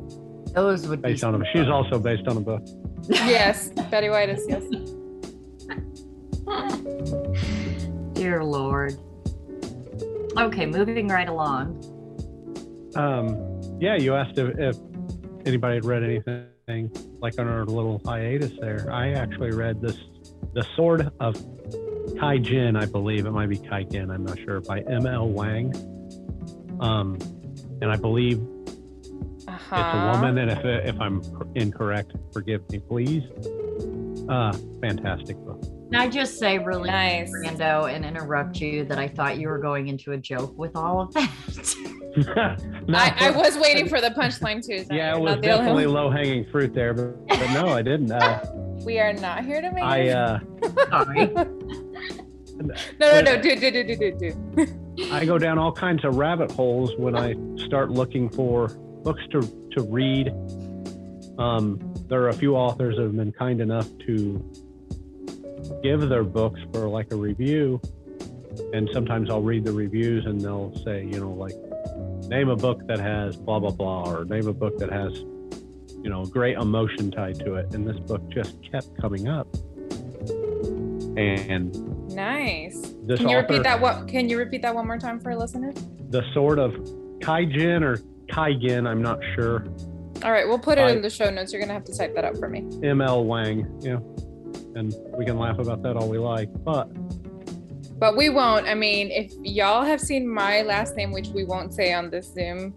Those 0.53 0.87
would 0.87 1.01
Based 1.01 1.21
be 1.21 1.27
on 1.27 1.41
a, 1.41 1.45
she's 1.53 1.67
also 1.67 1.99
based 1.99 2.27
on 2.27 2.37
a 2.37 2.41
book. 2.41 2.63
Yes, 3.09 3.69
Betty 3.91 4.09
White 4.09 4.29
is 4.29 4.45
yes. 4.47 4.63
Dear 8.13 8.43
Lord. 8.43 8.93
Okay, 10.37 10.65
moving 10.65 11.07
right 11.07 11.27
along. 11.27 11.83
Um, 12.95 13.61
yeah, 13.79 13.95
you 13.95 14.15
asked 14.15 14.37
if, 14.37 14.57
if 14.57 14.77
anybody 15.45 15.75
had 15.75 15.85
read 15.85 16.03
anything 16.03 16.91
like 17.19 17.39
on 17.39 17.47
our 17.47 17.65
little 17.65 18.01
hiatus 18.05 18.51
there. 18.59 18.91
I 18.91 19.11
actually 19.11 19.51
read 19.51 19.81
this, 19.81 19.95
The 20.53 20.65
Sword 20.75 21.11
of 21.19 21.35
Kai 22.19 22.37
Jin, 22.37 22.75
I 22.75 22.85
believe. 22.85 23.25
It 23.25 23.31
might 23.31 23.49
be 23.49 23.57
Kai 23.57 23.83
Jin, 23.83 24.09
I'm 24.11 24.23
not 24.25 24.39
sure, 24.39 24.61
by 24.61 24.79
M.L. 24.81 25.27
Wang. 25.29 25.73
Um, 26.79 27.17
and 27.81 27.91
I 27.91 27.95
believe 27.97 28.39
Uh-huh. 29.47 29.75
it's 29.75 29.95
a 29.95 30.11
woman. 30.11 30.37
And 30.37 30.51
if, 30.51 30.63
if 30.63 30.99
I'm 31.01 31.21
incorrect, 31.55 32.13
forgive 32.31 32.67
me, 32.69 32.79
please. 32.79 33.23
Uh, 34.29 34.53
fantastic 34.81 35.37
book. 35.37 35.61
Can 35.93 36.01
I 36.01 36.07
just 36.07 36.39
say 36.39 36.57
really 36.57 36.89
Nice. 36.89 37.31
Rando 37.31 37.93
and 37.93 38.03
interrupt 38.03 38.59
you 38.59 38.83
that 38.85 38.97
I 38.97 39.07
thought 39.07 39.37
you 39.37 39.47
were 39.47 39.59
going 39.59 39.89
into 39.89 40.13
a 40.13 40.17
joke 40.17 40.57
with 40.57 40.75
all 40.75 41.01
of 41.01 41.13
that. 41.13 41.29
No, 42.87 42.99
I, 42.99 43.15
I 43.19 43.31
was 43.31 43.57
waiting 43.57 43.89
for 43.89 43.99
the 43.99 44.09
punchline 44.11 44.63
too. 44.63 44.83
so 44.83 44.87
Yeah, 44.93 45.15
it 45.15 45.19
was 45.19 45.31
not 45.31 45.41
the 45.41 45.49
only 45.49 45.57
definitely 45.57 45.85
low 45.87 46.11
hanging 46.11 46.45
fruit 46.51 46.71
there, 46.73 46.93
but, 46.93 47.27
but 47.27 47.49
no, 47.53 47.69
I 47.69 47.81
didn't. 47.81 48.11
Uh, 48.11 48.43
We 48.85 48.99
are 48.99 49.13
not 49.13 49.45
here 49.45 49.61
to 49.61 49.71
make 49.71 49.83
I 49.83 50.09
uh, 50.09 50.39
Sorry. 50.89 51.27
no, 51.27 51.45
no, 52.99 53.21
no. 53.21 53.41
Do, 53.41 53.55
do, 53.55 53.71
do, 53.71 53.83
do, 53.83 53.95
do, 53.95 54.11
do. 54.17 55.11
I 55.11 55.25
go 55.25 55.37
down 55.39 55.57
all 55.57 55.71
kinds 55.71 56.03
of 56.05 56.17
rabbit 56.17 56.51
holes 56.51 56.91
when 56.97 57.15
I 57.15 57.35
start 57.65 57.89
looking 57.91 58.29
for 58.29 58.67
books 59.03 59.21
to 59.31 59.41
to 59.71 59.83
read. 59.83 60.29
Um, 61.39 61.79
there 62.09 62.21
are 62.23 62.29
a 62.29 62.33
few 62.33 62.55
authors 62.55 62.97
that 62.97 63.03
have 63.03 63.15
been 63.15 63.31
kind 63.31 63.61
enough 63.61 63.87
to 64.05 64.43
give 65.81 66.07
their 66.09 66.23
books 66.23 66.59
for 66.73 66.87
like 66.87 67.11
a 67.11 67.15
review, 67.15 67.79
and 68.73 68.89
sometimes 68.93 69.29
I'll 69.29 69.41
read 69.41 69.65
the 69.65 69.71
reviews 69.73 70.25
and 70.25 70.39
they'll 70.39 70.73
say, 70.85 71.03
you 71.05 71.19
know, 71.19 71.31
like 71.31 71.53
name 72.29 72.49
a 72.49 72.55
book 72.55 72.85
that 72.87 72.99
has 72.99 73.35
blah 73.35 73.59
blah 73.59 73.71
blah, 73.71 74.09
or 74.11 74.25
name 74.25 74.47
a 74.47 74.53
book 74.53 74.77
that 74.79 74.91
has, 74.91 75.13
you 76.01 76.09
know, 76.09 76.25
great 76.25 76.57
emotion 76.57 77.11
tied 77.11 77.35
to 77.39 77.55
it. 77.55 77.73
And 77.73 77.87
this 77.87 77.99
book 77.99 78.21
just 78.29 78.55
kept 78.71 78.87
coming 79.01 79.27
up, 79.27 79.47
and 81.17 81.71
Nice. 82.13 82.93
this 83.05 83.19
Can 83.19 83.29
you 83.29 83.37
author, 83.37 83.47
repeat 83.47 83.63
that? 83.63 83.79
What? 83.81 84.07
Can 84.07 84.29
you 84.29 84.37
repeat 84.37 84.61
that 84.61 84.73
one 84.75 84.85
more 84.87 84.97
time 84.97 85.19
for 85.19 85.31
our 85.31 85.37
listeners? 85.37 85.75
the 86.09 86.21
Sword 86.35 86.59
of 86.59 86.71
Kaijin 87.21 87.81
or 87.81 87.97
Kaigin, 88.31 88.87
I'm 88.87 89.01
not 89.01 89.17
sure. 89.33 89.65
All 90.23 90.31
right, 90.31 90.47
we'll 90.47 90.59
put 90.59 90.77
it 90.77 90.81
I- 90.81 90.91
in 90.91 91.01
the 91.01 91.09
show 91.09 91.29
notes. 91.31 91.51
You're 91.51 91.59
gonna 91.61 91.73
have 91.73 91.83
to 91.85 91.97
type 91.97 92.13
that 92.13 92.23
up 92.23 92.37
for 92.37 92.47
me. 92.47 92.61
ML 92.83 93.25
Wang, 93.25 93.65
yeah. 93.81 93.97
And 94.75 94.93
we 95.17 95.25
can 95.25 95.37
laugh 95.37 95.59
about 95.59 95.83
that 95.83 95.95
all 95.95 96.09
we 96.09 96.17
like. 96.17 96.49
But 96.63 96.85
But 97.99 98.17
we 98.17 98.29
won't. 98.29 98.67
I 98.67 98.73
mean, 98.73 99.11
if 99.11 99.31
y'all 99.43 99.83
have 99.83 100.01
seen 100.01 100.27
my 100.27 100.61
last 100.61 100.95
name, 100.95 101.11
which 101.11 101.27
we 101.27 101.43
won't 101.43 101.73
say 101.73 101.93
on 101.93 102.09
this 102.09 102.33
Zoom, 102.33 102.73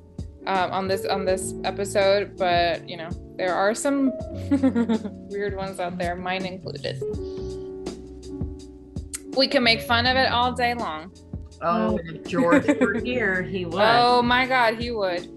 um, 0.47 0.71
on 0.71 0.88
this 0.88 1.05
on 1.05 1.25
this 1.25 1.55
episode, 1.65 2.37
but 2.37 2.88
you 2.88 2.97
know, 2.97 3.09
there 3.37 3.55
are 3.55 3.75
some 3.75 4.12
weird 5.31 5.57
ones 5.57 5.81
out 5.81 5.99
there, 5.99 6.15
mine 6.17 6.47
included. 6.47 7.03
We 9.37 9.49
can 9.49 9.62
make 9.62 9.83
fun 9.83 10.07
of 10.07 10.17
it 10.17 10.31
all 10.33 10.53
day 10.53 10.75
long. 10.75 11.12
Oh, 11.62 11.99
if 12.05 12.26
George 12.26 12.67
were 12.81 13.00
here, 13.05 13.43
he 13.43 13.65
would. 13.65 13.83
Oh 13.83 14.23
my 14.23 14.47
God, 14.47 14.79
he 14.79 14.91
would. 14.91 15.29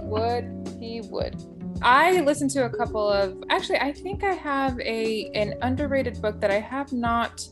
Would 0.00 0.76
he 0.78 1.00
would. 1.02 1.36
I 1.82 2.20
listened 2.20 2.50
to 2.52 2.64
a 2.64 2.70
couple 2.70 3.08
of 3.08 3.42
actually 3.50 3.78
I 3.78 3.92
think 3.92 4.24
I 4.24 4.34
have 4.34 4.78
a 4.80 5.30
an 5.34 5.54
underrated 5.62 6.20
book 6.20 6.40
that 6.40 6.50
I 6.50 6.60
have 6.60 6.92
not 6.92 7.46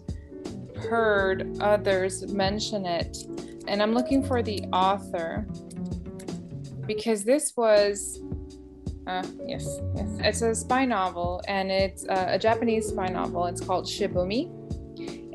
heard 0.89 1.59
others 1.61 2.33
mention 2.33 2.87
it. 2.87 3.17
And 3.69 3.83
I'm 3.83 3.93
looking 3.93 4.25
for 4.25 4.43
the 4.43 4.63
author 4.73 5.47
because 6.87 7.25
this 7.25 7.53
was 7.57 8.23
uh, 9.07 9.23
yes, 9.47 9.81
yes. 9.95 10.19
It's 10.21 10.43
a 10.43 10.55
spy 10.55 10.85
novel 10.85 11.41
and 11.47 11.71
it's 11.71 12.05
uh, 12.09 12.27
a 12.29 12.39
Japanese 12.39 12.89
spy 12.89 13.07
novel. 13.07 13.47
It's 13.47 13.61
called 13.61 13.87
Shibumi 13.87 14.51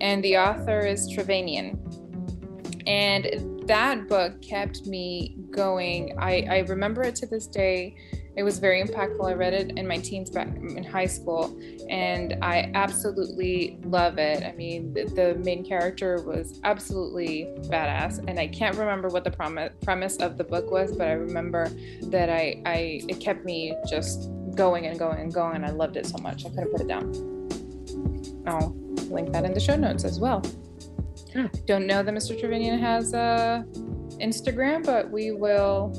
and 0.01 0.23
the 0.23 0.37
author 0.37 0.79
is 0.79 1.09
Trevanian. 1.09 1.77
And 2.87 3.67
that 3.67 4.09
book 4.09 4.41
kept 4.41 4.87
me 4.87 5.37
going. 5.51 6.17
I, 6.19 6.47
I 6.49 6.57
remember 6.67 7.03
it 7.03 7.15
to 7.17 7.27
this 7.27 7.47
day. 7.47 7.95
It 8.37 8.43
was 8.43 8.59
very 8.59 8.81
impactful. 8.81 9.29
I 9.29 9.33
read 9.33 9.53
it 9.53 9.77
in 9.77 9.85
my 9.85 9.97
teens 9.97 10.29
back 10.29 10.47
in 10.47 10.83
high 10.83 11.05
school, 11.05 11.57
and 11.89 12.37
I 12.41 12.71
absolutely 12.73 13.77
love 13.83 14.17
it. 14.17 14.43
I 14.43 14.53
mean, 14.53 14.93
the, 14.93 15.03
the 15.03 15.35
main 15.43 15.65
character 15.65 16.21
was 16.21 16.59
absolutely 16.63 17.47
badass, 17.63 18.23
and 18.27 18.39
I 18.39 18.47
can't 18.47 18.77
remember 18.77 19.09
what 19.09 19.25
the 19.25 19.31
premise 19.31 19.73
premise 19.81 20.17
of 20.17 20.37
the 20.37 20.45
book 20.45 20.71
was, 20.71 20.95
but 20.95 21.07
I 21.07 21.13
remember 21.13 21.69
that 22.03 22.29
I, 22.29 22.61
I 22.65 23.01
it 23.09 23.19
kept 23.19 23.43
me 23.43 23.75
just 23.89 24.29
going 24.55 24.87
and 24.87 24.97
going 24.97 25.19
and 25.19 25.33
going. 25.33 25.63
I 25.65 25.71
loved 25.71 25.97
it 25.97 26.05
so 26.05 26.17
much. 26.19 26.45
I 26.45 26.49
couldn't 26.49 26.71
put 26.71 26.81
it 26.81 26.87
down. 26.87 27.11
I'll 28.47 28.73
link 29.09 29.33
that 29.33 29.43
in 29.43 29.53
the 29.53 29.59
show 29.59 29.75
notes 29.75 30.05
as 30.05 30.19
well. 30.19 30.39
Hmm. 31.33 31.47
Don't 31.65 31.85
know 31.85 32.01
that 32.01 32.13
Mr. 32.13 32.39
Trevanian 32.39 32.79
has 32.79 33.13
a 33.13 33.65
Instagram, 34.19 34.85
but 34.85 35.09
we 35.09 35.31
will 35.31 35.91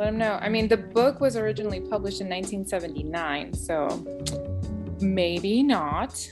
let 0.00 0.08
him 0.08 0.16
know. 0.16 0.38
I 0.40 0.48
mean, 0.48 0.66
the 0.66 0.78
book 0.78 1.20
was 1.20 1.36
originally 1.36 1.78
published 1.78 2.22
in 2.22 2.28
1979, 2.30 3.52
so 3.52 3.86
maybe 5.02 5.62
not. 5.62 6.26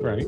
right. 0.00 0.26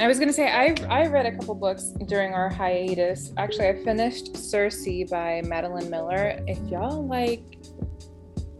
I 0.00 0.06
was 0.08 0.18
gonna 0.18 0.32
say 0.32 0.48
I 0.48 0.74
I 0.88 1.06
read 1.06 1.26
a 1.26 1.36
couple 1.36 1.54
books 1.54 1.92
during 2.06 2.34
our 2.34 2.48
hiatus. 2.48 3.32
Actually, 3.36 3.68
I 3.68 3.84
finished 3.84 4.36
Circe 4.36 4.88
by 5.08 5.42
Madeline 5.44 5.88
Miller. 5.88 6.42
If 6.48 6.58
y'all 6.68 7.06
like 7.06 7.44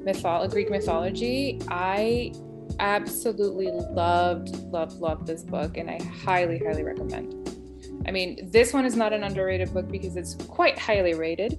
mytholo- 0.01 0.49
Greek 0.49 0.71
mythology, 0.71 1.61
I 1.69 2.33
absolutely 2.79 3.71
loved 3.73 4.57
loved 4.73 4.93
loved 5.01 5.27
this 5.27 5.43
book, 5.43 5.77
and 5.77 5.91
I 5.91 6.01
highly 6.25 6.59
highly 6.59 6.85
recommend. 6.85 7.58
I 8.07 8.11
mean, 8.11 8.51
this 8.51 8.73
one 8.73 8.85
is 8.85 8.97
not 8.97 9.13
an 9.13 9.25
underrated 9.25 9.73
book 9.73 9.89
because 9.89 10.17
it's 10.17 10.35
quite 10.35 10.79
highly 10.79 11.15
rated. 11.15 11.59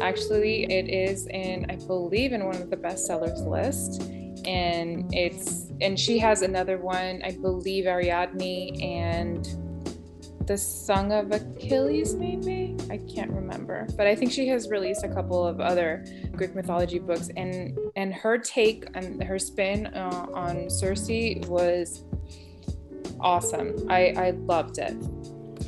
Actually, 0.00 0.64
it 0.72 0.88
is 0.88 1.26
in 1.26 1.66
I 1.70 1.76
believe 1.76 2.32
in 2.32 2.44
one 2.44 2.56
of 2.56 2.70
the 2.70 2.76
bestsellers 2.76 3.46
list 3.46 4.02
and 4.44 5.12
it's 5.14 5.70
and 5.80 5.98
she 5.98 6.18
has 6.18 6.42
another 6.42 6.76
one 6.76 7.22
i 7.24 7.30
believe 7.30 7.86
ariadne 7.86 8.82
and 8.82 9.56
the 10.46 10.58
Song 10.58 11.12
of 11.12 11.30
Achilles, 11.30 12.14
maybe? 12.14 12.76
I 12.90 12.98
can't 12.98 13.30
remember. 13.30 13.86
But 13.96 14.06
I 14.06 14.14
think 14.14 14.32
she 14.32 14.48
has 14.48 14.68
released 14.68 15.04
a 15.04 15.08
couple 15.08 15.46
of 15.46 15.60
other 15.60 16.04
Greek 16.32 16.54
mythology 16.54 16.98
books, 16.98 17.30
and 17.36 17.78
and 17.96 18.12
her 18.12 18.38
take 18.38 18.86
and 18.94 19.22
her 19.22 19.38
spin 19.38 19.86
uh, 19.88 20.26
on 20.34 20.68
Circe 20.68 21.08
was 21.46 22.04
awesome. 23.20 23.86
I, 23.88 24.08
I 24.16 24.30
loved 24.30 24.78
it. 24.78 24.96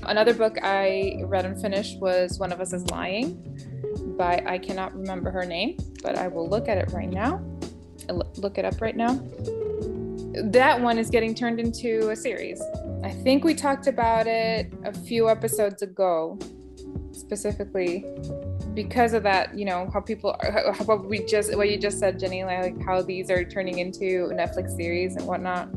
Another 0.06 0.34
book 0.34 0.58
I 0.62 1.22
read 1.24 1.44
and 1.46 1.60
finished 1.60 1.98
was 2.00 2.38
One 2.38 2.52
of 2.52 2.60
Us 2.60 2.72
is 2.72 2.86
Lying 2.90 3.58
by 4.16 4.42
I 4.46 4.58
cannot 4.58 4.94
remember 4.94 5.30
her 5.30 5.44
name, 5.44 5.78
but 6.02 6.16
I 6.16 6.28
will 6.28 6.48
look 6.48 6.68
at 6.68 6.78
it 6.78 6.90
right 6.92 7.10
now. 7.10 7.42
Look 8.36 8.58
it 8.58 8.64
up 8.64 8.80
right 8.80 8.96
now. 8.96 9.20
That 10.50 10.80
one 10.80 10.98
is 10.98 11.10
getting 11.10 11.34
turned 11.34 11.58
into 11.58 12.10
a 12.10 12.16
series. 12.16 12.60
I 13.02 13.10
think 13.10 13.44
we 13.44 13.54
talked 13.54 13.86
about 13.86 14.26
it 14.26 14.72
a 14.84 14.92
few 14.92 15.28
episodes 15.28 15.82
ago, 15.82 16.38
specifically 17.12 18.04
because 18.74 19.14
of 19.14 19.22
that. 19.22 19.56
You 19.56 19.64
know 19.64 19.88
how 19.92 20.00
people, 20.00 20.36
how, 20.42 20.74
what 20.84 21.06
we 21.08 21.24
just, 21.24 21.56
what 21.56 21.70
you 21.70 21.78
just 21.78 21.98
said, 21.98 22.18
Jenny, 22.18 22.44
like 22.44 22.80
how 22.82 23.00
these 23.00 23.30
are 23.30 23.44
turning 23.44 23.78
into 23.78 24.30
Netflix 24.32 24.76
series 24.76 25.16
and 25.16 25.26
whatnot. 25.26 25.68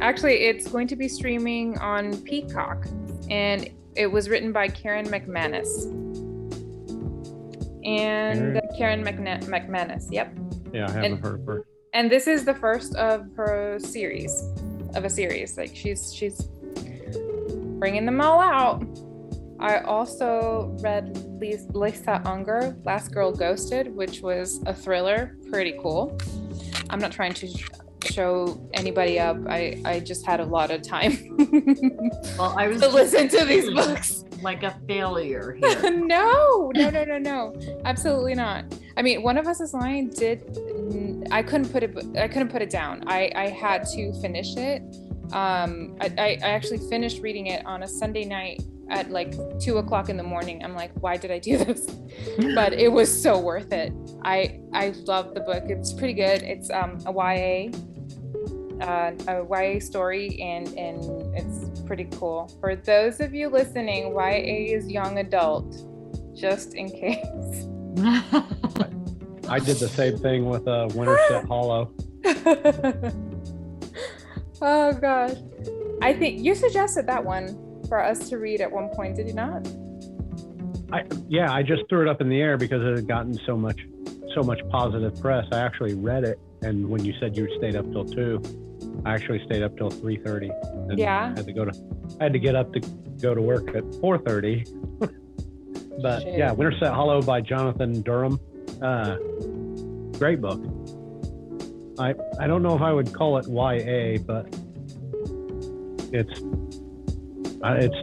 Actually, 0.00 0.34
it's 0.34 0.68
going 0.68 0.86
to 0.88 0.96
be 0.96 1.08
streaming 1.08 1.76
on 1.78 2.16
Peacock, 2.22 2.86
and 3.30 3.68
it 3.96 4.06
was 4.06 4.28
written 4.28 4.52
by 4.52 4.68
Karen 4.68 5.06
McManus. 5.06 5.86
And 7.84 8.60
Karen, 8.76 9.04
Karen 9.04 9.04
McManus, 9.04 10.06
yep. 10.10 10.32
Yeah, 10.72 10.86
I 10.86 10.90
haven't 10.90 11.04
and, 11.04 11.24
heard 11.24 11.40
of 11.40 11.46
her. 11.46 11.64
And 11.94 12.10
this 12.10 12.26
is 12.26 12.44
the 12.44 12.54
first 12.54 12.94
of 12.94 13.26
her 13.36 13.78
series, 13.80 14.42
of 14.94 15.04
a 15.04 15.10
series. 15.10 15.56
Like 15.56 15.74
she's 15.74 16.14
she's 16.14 16.42
bringing 17.78 18.06
them 18.06 18.20
all 18.20 18.40
out. 18.40 18.84
I 19.58 19.78
also 19.78 20.76
read 20.80 21.16
Lisa 21.74 22.22
Unger, 22.24 22.76
Last 22.84 23.12
Girl 23.12 23.32
Ghosted, 23.32 23.92
which 23.92 24.20
was 24.20 24.62
a 24.66 24.74
thriller, 24.74 25.36
pretty 25.50 25.76
cool. 25.80 26.16
I'm 26.90 27.00
not 27.00 27.10
trying 27.10 27.34
to 27.34 27.48
show 28.18 28.60
anybody 28.74 29.20
up. 29.20 29.36
I 29.48 29.80
I 29.84 30.00
just 30.00 30.26
had 30.26 30.40
a 30.40 30.44
lot 30.44 30.72
of 30.72 30.82
time. 30.82 31.14
well, 32.38 32.52
I 32.58 32.66
was 32.70 32.80
to 32.80 32.88
listen 32.88 33.28
to 33.28 33.44
these 33.44 33.70
books. 33.70 34.24
Like 34.42 34.62
a 34.62 34.72
failure 34.86 35.52
here. 35.60 35.90
no, 35.90 36.70
no, 36.74 36.90
no, 36.90 37.04
no, 37.04 37.18
no, 37.18 37.80
absolutely 37.84 38.34
not. 38.34 38.64
I 38.96 39.02
mean, 39.02 39.22
one 39.22 39.36
of 39.36 39.46
us 39.46 39.60
is 39.60 39.72
lying. 39.74 40.10
Did 40.10 40.38
I 41.30 41.42
couldn't 41.42 41.70
put 41.70 41.82
it. 41.82 41.92
I 42.16 42.28
couldn't 42.28 42.50
put 42.50 42.62
it 42.62 42.70
down. 42.70 43.04
I 43.06 43.30
I 43.34 43.46
had 43.48 43.84
to 43.94 44.12
finish 44.20 44.56
it. 44.56 44.82
Um, 45.32 45.96
I, 46.00 46.08
I 46.18 46.48
actually 46.56 46.78
finished 46.88 47.20
reading 47.20 47.48
it 47.48 47.64
on 47.66 47.82
a 47.82 47.88
Sunday 47.88 48.24
night 48.24 48.62
at 48.90 49.10
like 49.10 49.34
two 49.60 49.76
o'clock 49.78 50.08
in 50.08 50.16
the 50.16 50.22
morning. 50.22 50.64
I'm 50.64 50.74
like, 50.74 50.92
why 51.02 51.16
did 51.16 51.30
I 51.30 51.38
do 51.38 51.58
this? 51.58 51.86
but 52.54 52.72
it 52.72 52.90
was 52.90 53.10
so 53.10 53.38
worth 53.38 53.72
it. 53.72 53.92
I 54.24 54.60
I 54.72 54.84
love 55.12 55.34
the 55.34 55.40
book. 55.40 55.64
It's 55.68 55.92
pretty 55.92 56.14
good. 56.14 56.42
It's 56.42 56.70
um, 56.70 56.98
a 57.06 57.12
YA, 57.12 57.70
uh, 58.80 59.12
a 59.28 59.44
YA 59.48 59.80
story, 59.80 60.40
and 60.40 60.68
and 60.76 61.34
it's 61.34 61.80
pretty 61.82 62.08
cool. 62.12 62.50
For 62.60 62.76
those 62.76 63.20
of 63.20 63.34
you 63.34 63.48
listening, 63.48 64.12
YA 64.12 64.76
is 64.76 64.90
young 64.90 65.18
adult, 65.18 65.76
just 66.34 66.74
in 66.74 66.90
case. 66.90 67.66
I 69.48 69.58
did 69.58 69.78
the 69.78 69.88
same 69.88 70.18
thing 70.18 70.48
with 70.48 70.68
uh, 70.68 70.88
Winterset 70.94 71.44
Hollow. 71.48 71.90
oh 74.60 74.92
gosh, 74.92 75.36
I 76.02 76.12
think 76.12 76.40
you 76.40 76.54
suggested 76.54 77.06
that 77.06 77.24
one 77.24 77.82
for 77.88 78.02
us 78.02 78.28
to 78.28 78.38
read 78.38 78.60
at 78.60 78.70
one 78.70 78.88
point, 78.90 79.16
did 79.16 79.26
you 79.26 79.32
not? 79.32 79.66
I, 80.92 81.04
yeah, 81.28 81.52
I 81.52 81.62
just 81.62 81.82
threw 81.88 82.02
it 82.02 82.08
up 82.08 82.20
in 82.20 82.28
the 82.28 82.40
air 82.40 82.56
because 82.56 82.82
it 82.82 82.96
had 82.96 83.08
gotten 83.08 83.34
so 83.46 83.56
much, 83.56 83.80
so 84.34 84.42
much 84.42 84.60
positive 84.70 85.18
press. 85.20 85.46
I 85.52 85.58
actually 85.58 85.94
read 85.94 86.24
it, 86.24 86.38
and 86.62 86.88
when 86.88 87.04
you 87.04 87.14
said 87.20 87.36
you 87.36 87.48
stayed 87.58 87.76
up 87.76 87.90
till 87.92 88.04
two, 88.04 88.42
I 89.04 89.14
actually 89.14 89.44
stayed 89.44 89.62
up 89.62 89.76
till 89.76 89.90
three 89.90 90.16
thirty. 90.16 90.50
Yeah. 90.90 91.26
I 91.26 91.38
had 91.38 91.46
to 91.46 91.52
go 91.52 91.64
to, 91.64 91.72
I 92.20 92.24
had 92.24 92.32
to 92.32 92.38
get 92.38 92.54
up 92.54 92.72
to 92.72 92.80
go 93.20 93.34
to 93.34 93.40
work 93.40 93.74
at 93.74 93.84
four 94.00 94.18
thirty. 94.18 94.64
but 96.02 96.22
Shit. 96.22 96.38
yeah, 96.38 96.52
Winterset 96.52 96.92
Hollow 96.92 97.22
by 97.22 97.40
Johnathan 97.40 98.02
Durham, 98.04 98.38
uh, 98.82 99.16
great 100.18 100.40
book. 100.40 100.60
I 101.98 102.14
I 102.40 102.46
don't 102.46 102.62
know 102.62 102.74
if 102.74 102.82
I 102.82 102.92
would 102.92 103.12
call 103.12 103.38
it 103.38 103.46
YA, 103.48 104.18
but 104.24 104.46
it's 106.12 106.40
uh, 107.62 107.74
it's 107.74 107.96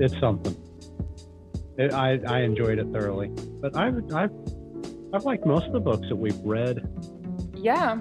it's 0.00 0.18
something. 0.20 0.56
It, 1.78 1.92
I 1.92 2.20
I 2.26 2.40
enjoyed 2.40 2.78
it 2.78 2.86
thoroughly, 2.92 3.28
but 3.60 3.76
I've 3.76 4.02
I've 4.14 4.32
I've 5.14 5.24
liked 5.24 5.46
most 5.46 5.66
of 5.66 5.72
the 5.72 5.80
books 5.80 6.08
that 6.08 6.16
we've 6.16 6.38
read. 6.40 6.88
Yeah. 7.54 7.98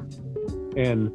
And 0.77 1.11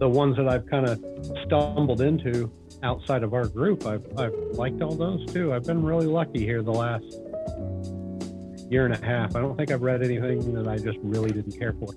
the 0.00 0.08
ones 0.08 0.36
that 0.38 0.48
I've 0.48 0.66
kind 0.66 0.86
of 0.86 0.98
stumbled 1.44 2.00
into 2.00 2.50
outside 2.82 3.22
of 3.22 3.34
our 3.34 3.46
group, 3.46 3.86
I've 3.86 4.04
I've 4.18 4.34
liked 4.52 4.80
all 4.80 4.94
those 4.94 5.30
too. 5.32 5.52
I've 5.52 5.64
been 5.64 5.84
really 5.84 6.06
lucky 6.06 6.40
here 6.40 6.62
the 6.62 6.72
last 6.72 7.04
year 8.70 8.86
and 8.86 8.94
a 8.94 9.06
half. 9.06 9.36
I 9.36 9.40
don't 9.40 9.56
think 9.56 9.70
I've 9.70 9.82
read 9.82 10.02
anything 10.02 10.54
that 10.54 10.66
I 10.66 10.78
just 10.78 10.98
really 11.02 11.30
didn't 11.30 11.58
care 11.58 11.74
for. 11.74 11.88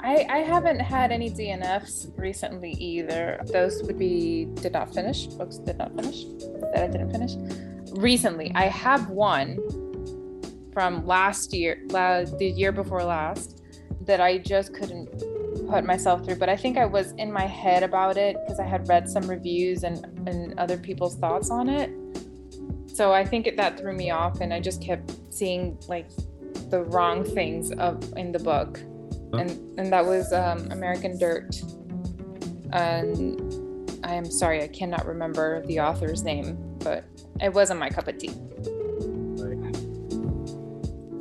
I, 0.00 0.26
I 0.28 0.38
haven't 0.38 0.80
had 0.80 1.10
any 1.10 1.30
DNFs 1.30 2.12
recently 2.18 2.72
either. 2.72 3.40
Those 3.46 3.82
would 3.84 3.98
be 3.98 4.44
did 4.56 4.72
not 4.72 4.92
finish, 4.92 5.26
books 5.26 5.56
did 5.56 5.78
not 5.78 5.96
finish, 5.96 6.24
that 6.74 6.82
I 6.82 6.86
didn't 6.88 7.10
finish. 7.10 7.32
Recently, 7.98 8.52
I 8.54 8.66
have 8.66 9.08
one 9.08 9.56
from 10.74 11.06
last 11.06 11.54
year, 11.54 11.80
the 11.88 12.52
year 12.54 12.70
before 12.70 13.02
last, 13.02 13.62
that 14.02 14.20
I 14.20 14.36
just 14.36 14.74
couldn't 14.74 15.08
put 15.68 15.84
myself 15.84 16.24
through. 16.24 16.36
But 16.36 16.48
I 16.48 16.56
think 16.56 16.78
I 16.78 16.86
was 16.86 17.12
in 17.12 17.32
my 17.32 17.46
head 17.46 17.82
about 17.82 18.16
it 18.16 18.36
because 18.42 18.60
I 18.60 18.64
had 18.64 18.88
read 18.88 19.08
some 19.08 19.28
reviews 19.28 19.84
and, 19.84 20.04
and 20.28 20.58
other 20.58 20.76
people's 20.76 21.16
thoughts 21.16 21.50
on 21.50 21.68
it. 21.68 21.90
So 22.88 23.12
I 23.12 23.24
think 23.24 23.46
it, 23.46 23.56
that 23.56 23.78
threw 23.78 23.92
me 23.92 24.10
off, 24.10 24.40
and 24.40 24.54
I 24.54 24.60
just 24.60 24.82
kept 24.82 25.12
seeing 25.32 25.78
like 25.86 26.08
the 26.70 26.82
wrong 26.84 27.24
things 27.24 27.70
of 27.72 28.16
in 28.16 28.32
the 28.32 28.38
book 28.38 28.80
and 29.32 29.50
and 29.78 29.92
that 29.92 30.04
was 30.04 30.32
um, 30.32 30.70
American 30.70 31.18
Dirt. 31.18 31.60
And 32.72 33.40
I 34.04 34.14
am 34.14 34.30
sorry, 34.30 34.62
I 34.62 34.68
cannot 34.68 35.06
remember 35.06 35.64
the 35.66 35.80
author's 35.80 36.22
name, 36.22 36.56
but 36.78 37.04
it 37.40 37.52
wasn't 37.52 37.80
my 37.80 37.88
cup 37.88 38.08
of 38.08 38.18
tea. 38.18 38.32
Right. 39.38 39.76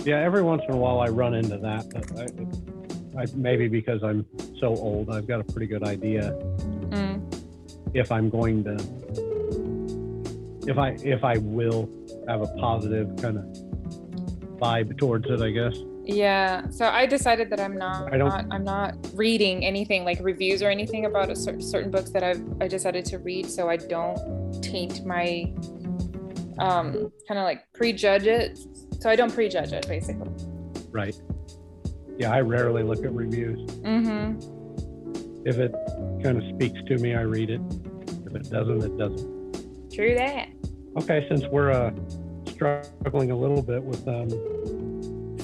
Yeah, 0.06 0.20
every 0.20 0.42
once 0.42 0.64
in 0.68 0.74
a 0.74 0.78
while 0.78 1.00
I 1.00 1.08
run 1.08 1.34
into 1.34 1.58
that. 1.58 2.74
I, 3.18 3.26
maybe 3.36 3.68
because 3.68 4.04
I'm 4.04 4.26
so 4.60 4.76
old, 4.76 5.10
I've 5.10 5.28
got 5.28 5.40
a 5.40 5.44
pretty 5.44 5.68
good 5.68 5.84
idea 5.84 6.32
mm. 6.90 7.22
if 7.94 8.12
I'm 8.12 8.30
going 8.30 8.64
to, 8.66 8.76
if 10.70 10.78
I 10.78 10.90
if 11.04 11.24
I 11.24 11.38
will 11.38 11.90
have 12.28 12.42
a 12.42 12.48
positive 12.58 13.16
kind 13.18 13.38
of 13.38 13.46
vibe 14.60 14.98
towards 14.98 15.30
it, 15.30 15.42
I 15.42 15.52
guess. 15.52 15.78
Yeah. 16.04 16.70
So 16.70 16.88
I 16.88 17.06
decided 17.06 17.50
that 17.50 17.60
I'm 17.60 17.78
not, 17.78 18.14
I 18.14 18.18
don't, 18.18 18.30
not 18.30 18.46
I'm 18.52 18.64
not 18.64 18.96
reading 19.14 19.66
anything 19.66 20.06
like 20.06 20.20
reviews 20.22 20.62
or 20.62 20.70
anything 20.70 21.06
about 21.06 21.32
a 21.32 21.36
cer- 21.36 21.60
certain 21.60 21.90
books 21.90 22.12
that 22.12 22.24
I've 22.24 22.44
I 22.62 22.68
decided 22.68 23.06
to 23.06 23.18
read 23.20 23.50
so 23.50 23.70
I 23.70 23.78
don't 23.78 24.62
taint 24.62 25.06
my 25.06 25.52
um 26.60 27.12
kind 27.28 27.40
of 27.40 27.44
like 27.44 27.72
prejudge 27.74 28.28
it. 28.28 28.60
So 29.00 29.10
I 29.10 29.16
don't 29.16 29.34
prejudge 29.34 29.74
it 29.74 29.88
basically. 29.88 30.30
Right. 30.92 31.20
Yeah, 32.18 32.32
I 32.32 32.42
rarely 32.42 32.84
look 32.84 33.04
at 33.04 33.14
reviews. 33.14 33.60
Mhm. 33.82 34.42
If 35.46 35.58
it 35.60 35.74
kind 36.24 36.38
of 36.38 36.44
speaks 36.56 36.80
to 36.88 36.98
me, 36.98 37.14
I 37.14 37.22
read 37.22 37.50
it. 37.50 37.62
If 38.26 38.36
it 38.36 38.50
doesn't, 38.50 38.84
it 38.84 38.98
doesn't. 38.98 39.92
True 39.94 40.16
that. 40.16 40.48
Okay, 40.98 41.26
since 41.30 41.44
we're 41.52 41.72
uh 41.72 41.92
struggling 42.50 43.32
a 43.32 43.38
little 43.38 43.62
bit 43.62 43.84
with 43.84 44.08
um 44.08 44.30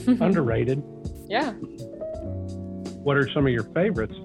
underrated. 0.22 0.82
Yeah. 1.28 1.54
What 3.04 3.18
are 3.18 3.30
some 3.34 3.46
of 3.46 3.52
your 3.54 3.64
favorites? 3.76 4.16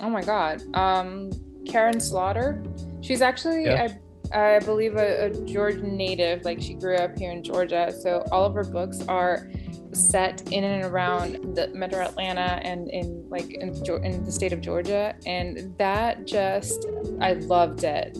Oh 0.00 0.08
my 0.10 0.22
God. 0.22 0.62
Um, 0.74 1.30
Karin 1.66 2.00
Slaughter. 2.00 2.62
She's 3.02 3.20
actually, 3.22 3.64
yes. 3.64 3.92
I, 3.92 3.98
I 4.34 4.58
believe, 4.60 4.96
a, 4.96 5.26
a 5.26 5.44
Georgian 5.44 5.96
native. 5.96 6.44
Like 6.44 6.60
she 6.60 6.74
grew 6.74 6.96
up 6.96 7.18
here 7.18 7.32
in 7.32 7.42
Georgia. 7.42 7.92
So 7.92 8.24
all 8.32 8.44
of 8.44 8.54
her 8.54 8.64
books 8.64 9.02
are 9.08 9.50
set 9.92 10.50
in 10.50 10.64
and 10.64 10.84
around 10.84 11.54
the 11.54 11.68
metro 11.68 12.00
Atlanta 12.00 12.60
and 12.62 12.88
in 12.90 13.28
like 13.28 13.52
in, 13.52 13.74
in 14.04 14.24
the 14.24 14.32
state 14.32 14.52
of 14.52 14.60
Georgia. 14.60 15.14
And 15.26 15.74
that 15.78 16.26
just, 16.26 16.86
I 17.20 17.34
loved 17.34 17.84
it. 17.84 18.18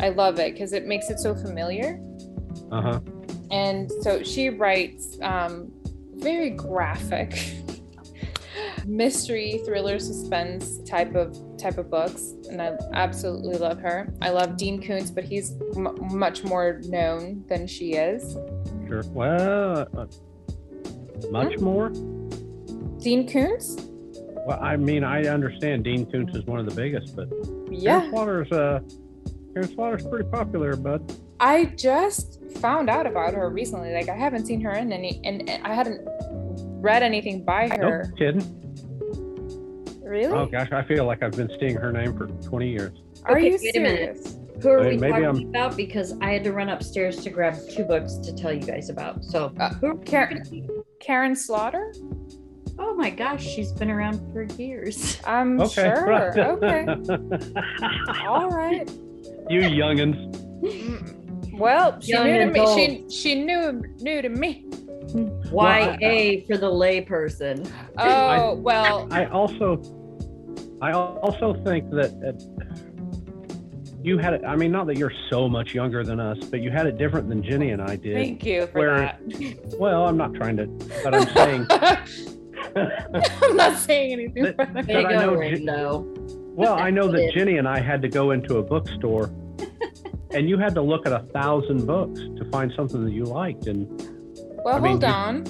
I 0.00 0.08
love 0.10 0.38
it 0.38 0.54
because 0.54 0.72
it 0.72 0.86
makes 0.86 1.10
it 1.10 1.18
so 1.18 1.34
familiar. 1.34 2.00
Uh 2.70 2.80
huh 2.80 3.00
and 3.54 3.90
so 4.00 4.22
she 4.22 4.50
writes 4.50 5.16
um, 5.22 5.70
very 6.14 6.50
graphic 6.50 7.32
mystery, 8.86 9.60
thriller, 9.64 9.98
suspense 9.98 10.78
type 10.88 11.14
of 11.14 11.36
type 11.58 11.78
of 11.78 11.90
books, 11.90 12.34
and 12.50 12.60
I 12.60 12.76
absolutely 12.92 13.56
love 13.58 13.78
her. 13.80 14.12
I 14.20 14.30
love 14.30 14.56
Dean 14.56 14.82
Koontz, 14.82 15.10
but 15.10 15.24
he's 15.24 15.54
m- 15.76 15.96
much 16.12 16.44
more 16.44 16.80
known 16.84 17.44
than 17.48 17.66
she 17.66 17.92
is. 17.94 18.34
Sure. 18.88 19.02
Well, 19.10 19.88
uh, 19.96 20.06
much 21.30 21.58
more. 21.58 21.90
Dean 22.98 23.28
Koontz? 23.28 23.76
Well, 24.46 24.58
I 24.60 24.76
mean, 24.76 25.04
I 25.04 25.26
understand 25.26 25.84
Dean 25.84 26.04
Koontz 26.10 26.36
is 26.36 26.44
one 26.44 26.58
of 26.60 26.66
the 26.68 26.74
biggest, 26.74 27.16
but 27.16 27.28
Yeah. 27.70 28.08
Slaughter's 28.10 28.52
uh, 28.52 28.80
Slaughter's 29.74 30.06
pretty 30.06 30.28
popular, 30.28 30.76
bud. 30.76 31.12
I 31.40 31.66
just 31.76 32.40
found 32.58 32.90
out 32.90 33.06
about 33.06 33.34
her 33.34 33.48
recently. 33.50 33.92
Like 33.94 34.08
I 34.08 34.16
haven't 34.16 34.46
seen 34.46 34.60
her 34.62 34.72
in 34.72 34.92
any, 34.92 35.20
and, 35.24 35.48
and 35.48 35.64
I 35.66 35.74
hadn't 35.74 36.00
read 36.82 37.02
anything 37.02 37.44
by 37.44 37.68
her. 37.68 38.04
Nope, 38.04 38.18
kidding. 38.18 38.60
Really? 40.04 40.32
Oh 40.32 40.46
gosh, 40.46 40.70
I 40.70 40.82
feel 40.84 41.04
like 41.06 41.22
I've 41.22 41.32
been 41.32 41.50
seeing 41.58 41.76
her 41.76 41.90
name 41.90 42.16
for 42.16 42.26
20 42.26 42.68
years. 42.68 42.92
Are 43.24 43.36
Okay, 43.36 43.46
you 43.52 43.58
wait 43.60 43.76
a 43.76 43.80
minute. 43.80 44.16
serious? 44.18 44.38
Who 44.62 44.68
are 44.68 44.80
Wait, 44.80 44.90
we 44.94 44.96
maybe 44.98 45.12
talking 45.22 45.24
I'm- 45.24 45.48
about? 45.48 45.76
Because 45.76 46.14
I 46.20 46.30
had 46.32 46.44
to 46.44 46.52
run 46.52 46.68
upstairs 46.68 47.16
to 47.24 47.30
grab 47.30 47.54
two 47.70 47.84
books 47.84 48.16
to 48.18 48.32
tell 48.34 48.52
you 48.52 48.60
guys 48.60 48.88
about. 48.90 49.24
So, 49.24 49.52
Uh, 49.58 49.70
who 49.74 49.86
are 49.88 49.96
Karen- 49.98 50.42
Karin 51.00 51.34
Slaughter? 51.34 51.92
oh 52.78 52.94
my 52.94 53.08
gosh, 53.10 53.44
she's 53.44 53.72
been 53.72 53.90
around 53.90 54.20
for 54.32 54.42
years. 54.60 55.18
I'm 55.26 55.60
Okay. 55.60 55.92
sure. 55.94 56.06
right. 56.06 56.38
okay. 56.38 56.86
All 58.26 58.48
right. 58.50 58.88
you 59.48 59.60
youngins. 59.60 60.30
Well, 61.58 62.00
she 62.00 62.12
Young 62.12 62.26
knew 62.26 62.38
to 62.40 62.46
me. 62.46 62.60
adult. 62.60 62.78
She 62.78 63.04
she 63.10 63.34
knew 63.44 63.82
knew 64.00 64.22
to 64.22 64.28
me. 64.28 64.66
YA 65.12 66.44
for 66.46 66.56
the 66.56 66.70
layperson. 66.70 67.70
Oh 67.98 68.54
well. 68.54 69.08
I 69.10 69.26
also, 69.26 69.80
I 70.80 70.92
also 70.92 71.54
think 71.64 71.90
that 71.90 72.12
uh, 72.26 72.32
you 74.02 74.18
had 74.18 74.34
it. 74.34 74.42
I 74.46 74.56
mean, 74.56 74.70
not 74.72 74.86
that 74.88 74.96
you're 74.98 75.12
so 75.30 75.48
much 75.48 75.74
younger 75.74 76.04
than 76.04 76.20
us, 76.20 76.38
but 76.50 76.60
you 76.60 76.70
had 76.70 76.86
it 76.86 76.98
different 76.98 77.28
than 77.28 77.42
Jenny 77.42 77.70
and 77.70 77.80
I 77.82 77.96
did. 77.96 78.14
Thank 78.14 78.44
you 78.44 78.66
for 78.68 78.80
Where- 78.80 78.98
that. 78.98 79.20
Well, 79.78 80.06
I'm 80.06 80.16
not 80.16 80.34
trying 80.34 80.56
to, 80.58 80.66
but 81.02 81.14
I'm 81.14 81.28
saying. 81.34 81.66
I'm 82.76 83.56
not 83.56 83.78
saying 83.78 84.12
anything. 84.12 84.42
That- 84.44 84.56
for 84.56 84.66
that. 84.74 84.86
There 84.86 85.02
But 85.02 85.14
I 85.14 85.24
go, 85.24 85.34
know 85.34 85.38
Rando. 85.38 86.54
Well, 86.56 86.74
I 86.74 86.90
know 86.90 87.08
that 87.08 87.32
Jenny 87.34 87.56
and 87.58 87.66
I 87.66 87.80
had 87.80 88.00
to 88.02 88.08
go 88.08 88.30
into 88.30 88.58
a 88.58 88.62
bookstore, 88.62 89.24
and 90.30 90.48
you 90.48 90.56
had 90.58 90.74
to 90.74 90.82
look 90.82 91.04
at 91.06 91.12
a 91.12 91.20
thousand 91.32 91.84
books 91.86 92.20
to 92.20 92.48
find 92.50 92.72
something 92.76 93.04
that 93.04 93.10
you 93.12 93.24
liked, 93.24 93.66
and 93.66 93.88
Well, 94.64 94.76
I 94.76 94.80
mean, 94.80 94.90
hold 94.92 95.02
you- 95.02 95.08
on. 95.08 95.46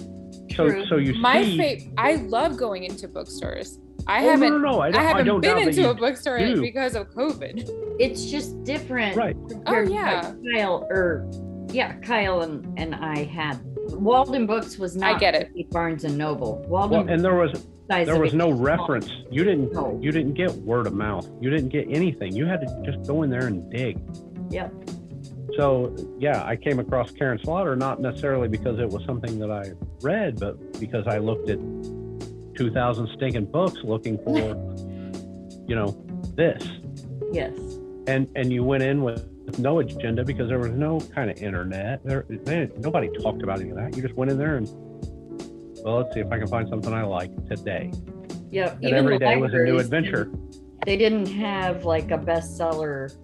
so 0.55 0.69
True. 0.69 0.87
so 0.87 0.97
you 0.97 1.15
My 1.15 1.43
see. 1.43 1.57
favorite. 1.59 1.93
I 1.99 2.15
love 2.17 2.57
going 2.57 2.85
into 2.85 3.09
bookstores. 3.09 3.79
I 4.07 4.25
Oh, 4.27 4.31
haven't. 4.31 4.51
no, 4.51 4.59
no, 4.59 4.73
no, 4.73 4.81
I 4.81 4.89
I, 4.89 4.91
don't, 4.91 5.01
I 5.01 5.05
haven't 5.09 5.27
don't 5.27 5.41
been 5.41 5.59
into 5.59 5.89
a 5.91 5.95
bookstore 5.95 6.39
do. 6.39 6.61
because 6.61 6.95
of 6.95 7.09
COVID. 7.11 7.71
It's 7.99 8.27
just 8.27 8.63
different. 8.65 9.17
Right. 9.17 9.37
Oh, 9.67 9.81
yeah. 9.81 10.35
Kyle 10.55 10.87
or 10.91 11.27
yeah, 11.73 11.95
Kyle 12.01 12.43
and, 12.43 12.67
and 12.79 12.95
I 12.95 13.25
had. 13.25 13.61
Walden 13.91 14.47
Books 14.47 14.79
was 14.79 14.97
not 14.97 15.21
get 15.21 15.35
it. 15.35 15.51
like 15.57 15.71
Barnes 15.71 16.05
and 16.05 16.17
Noble. 16.19 16.63
Walden 16.69 17.07
Well, 17.07 17.09
and 17.15 17.23
there 17.25 17.35
was 17.35 17.67
there 17.89 18.19
was 18.19 18.33
it 18.33 18.37
no 18.37 18.49
small. 18.55 18.61
reference. 18.65 19.11
You 19.31 19.45
didn't 19.45 19.73
No. 19.73 19.99
you 20.03 20.11
didn't 20.11 20.35
get 20.35 20.51
word 20.53 20.87
of 20.87 20.95
mouth. 20.95 21.29
You 21.41 21.51
didn't 21.51 21.69
get 21.71 21.87
anything. 21.91 22.35
You 22.35 22.47
had 22.47 22.61
to 22.61 22.83
just 22.85 23.07
go 23.07 23.23
in 23.23 23.31
there 23.31 23.47
and 23.47 23.71
dig. 23.71 23.99
Yep. 24.51 24.73
So 25.57 25.95
yeah, 26.19 26.45
I 26.45 26.57
came 26.57 26.79
across 26.79 27.11
Karin 27.13 27.39
Slaughter 27.39 27.77
not 27.77 28.01
necessarily 28.01 28.49
because 28.49 28.79
it 28.79 28.89
was 28.89 29.05
something 29.05 29.39
that 29.39 29.51
I 29.51 29.73
read, 30.03 30.41
but 30.41 30.79
because 30.81 31.07
I 31.07 31.19
looked 31.19 31.49
at 31.49 31.59
two 32.57 32.71
thousand 32.73 33.09
stinking 33.17 33.47
books 33.47 33.79
looking 33.85 34.19
for, 34.19 34.39
you 35.69 35.75
know, 35.75 35.97
this. 36.35 36.67
Yes. 37.33 37.57
And 38.07 38.29
and 38.37 38.53
you 38.53 38.65
went 38.65 38.83
in 38.83 39.03
with 39.03 39.29
no 39.59 39.79
agenda 39.79 40.25
because 40.25 40.49
there 40.49 40.59
was 40.59 40.71
no 40.71 41.01
kind 41.15 41.31
of 41.31 41.37
internet. 41.39 42.05
There, 42.05 42.25
they, 42.29 42.71
nobody 42.79 43.09
talked 43.21 43.43
about 43.43 43.61
any 43.61 43.71
of 43.71 43.77
that. 43.77 43.97
You 43.97 44.03
just 44.03 44.15
went 44.15 44.31
in 44.31 44.39
there 44.39 44.57
and 44.57 44.69
well, 45.85 45.99
let's 45.99 46.15
see 46.15 46.21
if 46.21 46.33
I 46.33 46.39
can 46.39 46.49
find 46.49 46.69
something 46.69 46.93
I 46.93 47.03
like 47.03 47.31
today. 47.49 47.93
Yep. 48.51 48.79
And 48.83 48.95
every 48.95 49.19
the 49.19 49.25
day 49.25 49.37
was 49.37 49.53
a 49.53 49.59
new 49.59 49.79
adventure, 49.79 50.31
They 50.85 50.97
didn't 50.97 51.27
have 51.27 51.85
like 51.85 52.11
a 52.11 52.19
bestseller. 52.19 53.15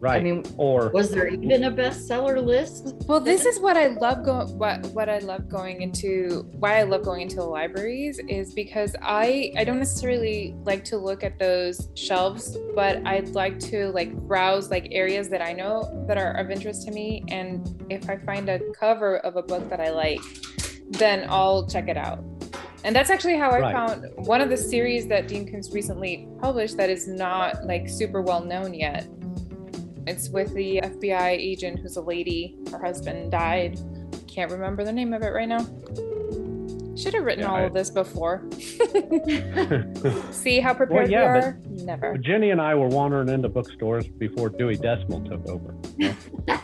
right? 0.00 0.20
I 0.20 0.22
mean, 0.22 0.44
or 0.56 0.90
was 0.90 1.10
there 1.10 1.28
even 1.28 1.64
a 1.64 1.70
bestseller 1.70 2.44
list? 2.44 2.94
Well, 3.06 3.20
this 3.20 3.46
is 3.46 3.58
what 3.60 3.76
I 3.76 3.88
love 3.88 4.24
going. 4.24 4.56
What 4.58 4.86
what 4.88 5.08
I 5.08 5.18
love 5.18 5.48
going 5.48 5.82
into. 5.82 6.46
Why 6.58 6.78
I 6.78 6.82
love 6.84 7.02
going 7.04 7.22
into 7.22 7.36
the 7.36 7.44
libraries 7.44 8.20
is 8.28 8.54
because 8.54 8.94
I 9.02 9.52
I 9.56 9.64
don't 9.64 9.78
necessarily 9.78 10.54
like 10.64 10.84
to 10.84 10.98
look 10.98 11.22
at 11.24 11.38
those 11.38 11.88
shelves, 11.94 12.56
but 12.74 13.04
I'd 13.06 13.30
like 13.30 13.58
to 13.70 13.90
like 13.90 14.12
browse 14.12 14.70
like 14.70 14.88
areas 14.90 15.28
that 15.30 15.42
I 15.42 15.52
know 15.52 16.04
that 16.06 16.16
are 16.18 16.32
of 16.34 16.50
interest 16.50 16.86
to 16.86 16.92
me, 16.92 17.24
and 17.28 17.84
if 17.90 18.08
I 18.08 18.18
find 18.18 18.48
a 18.48 18.60
cover 18.72 19.18
of 19.18 19.36
a 19.36 19.42
book 19.42 19.68
that 19.70 19.80
I 19.80 19.90
like, 19.90 20.20
then 20.90 21.26
I'll 21.28 21.66
check 21.66 21.88
it 21.88 21.96
out. 21.96 22.22
And 22.84 22.96
that's 22.96 23.10
actually 23.10 23.36
how 23.36 23.50
I 23.50 23.60
Right. 23.60 23.74
found 23.74 24.06
one 24.26 24.40
of 24.40 24.48
the 24.48 24.56
series 24.56 25.06
that 25.08 25.28
Dean 25.28 25.46
Koontz 25.46 25.72
recently 25.74 26.26
published 26.40 26.76
that 26.78 26.88
is 26.90 27.06
not 27.06 27.64
like 27.66 27.88
super 27.88 28.22
well 28.22 28.42
known 28.42 28.72
yet. 28.74 29.06
It's 30.06 30.30
with 30.30 30.54
the 30.54 30.80
FBI 30.82 31.30
agent 31.32 31.78
who's 31.80 31.96
a 31.96 32.00
lady. 32.02 32.56
Her 32.70 32.78
husband 32.78 33.30
died. 33.30 33.78
Can't 34.26 34.50
remember 34.50 34.82
the 34.84 34.92
name 34.92 35.12
of 35.12 35.22
it 35.22 35.28
right 35.28 35.48
now. 35.48 35.64
Should 36.96 37.14
have 37.14 37.24
written 37.24 37.44
Yeah, 37.44 37.50
all 37.50 37.56
I- 37.56 37.62
of 37.62 37.72
this 37.74 37.90
before. 37.90 38.42
See 40.32 40.60
how 40.60 40.74
prepared 40.74 41.10
yeah, 41.10 41.32
we 41.34 41.40
but- 41.40 41.44
are? 41.46 41.58
Never. 41.84 42.18
Jenny 42.18 42.50
and 42.50 42.60
I 42.60 42.74
were 42.74 42.88
wandering 42.88 43.28
into 43.30 43.48
bookstores 43.48 44.06
before 44.08 44.48
Dewey 44.50 44.76
Decimal 44.76 45.22
took 45.24 45.48
over. 45.48 45.74
you 45.96 46.08
know? 46.08 46.14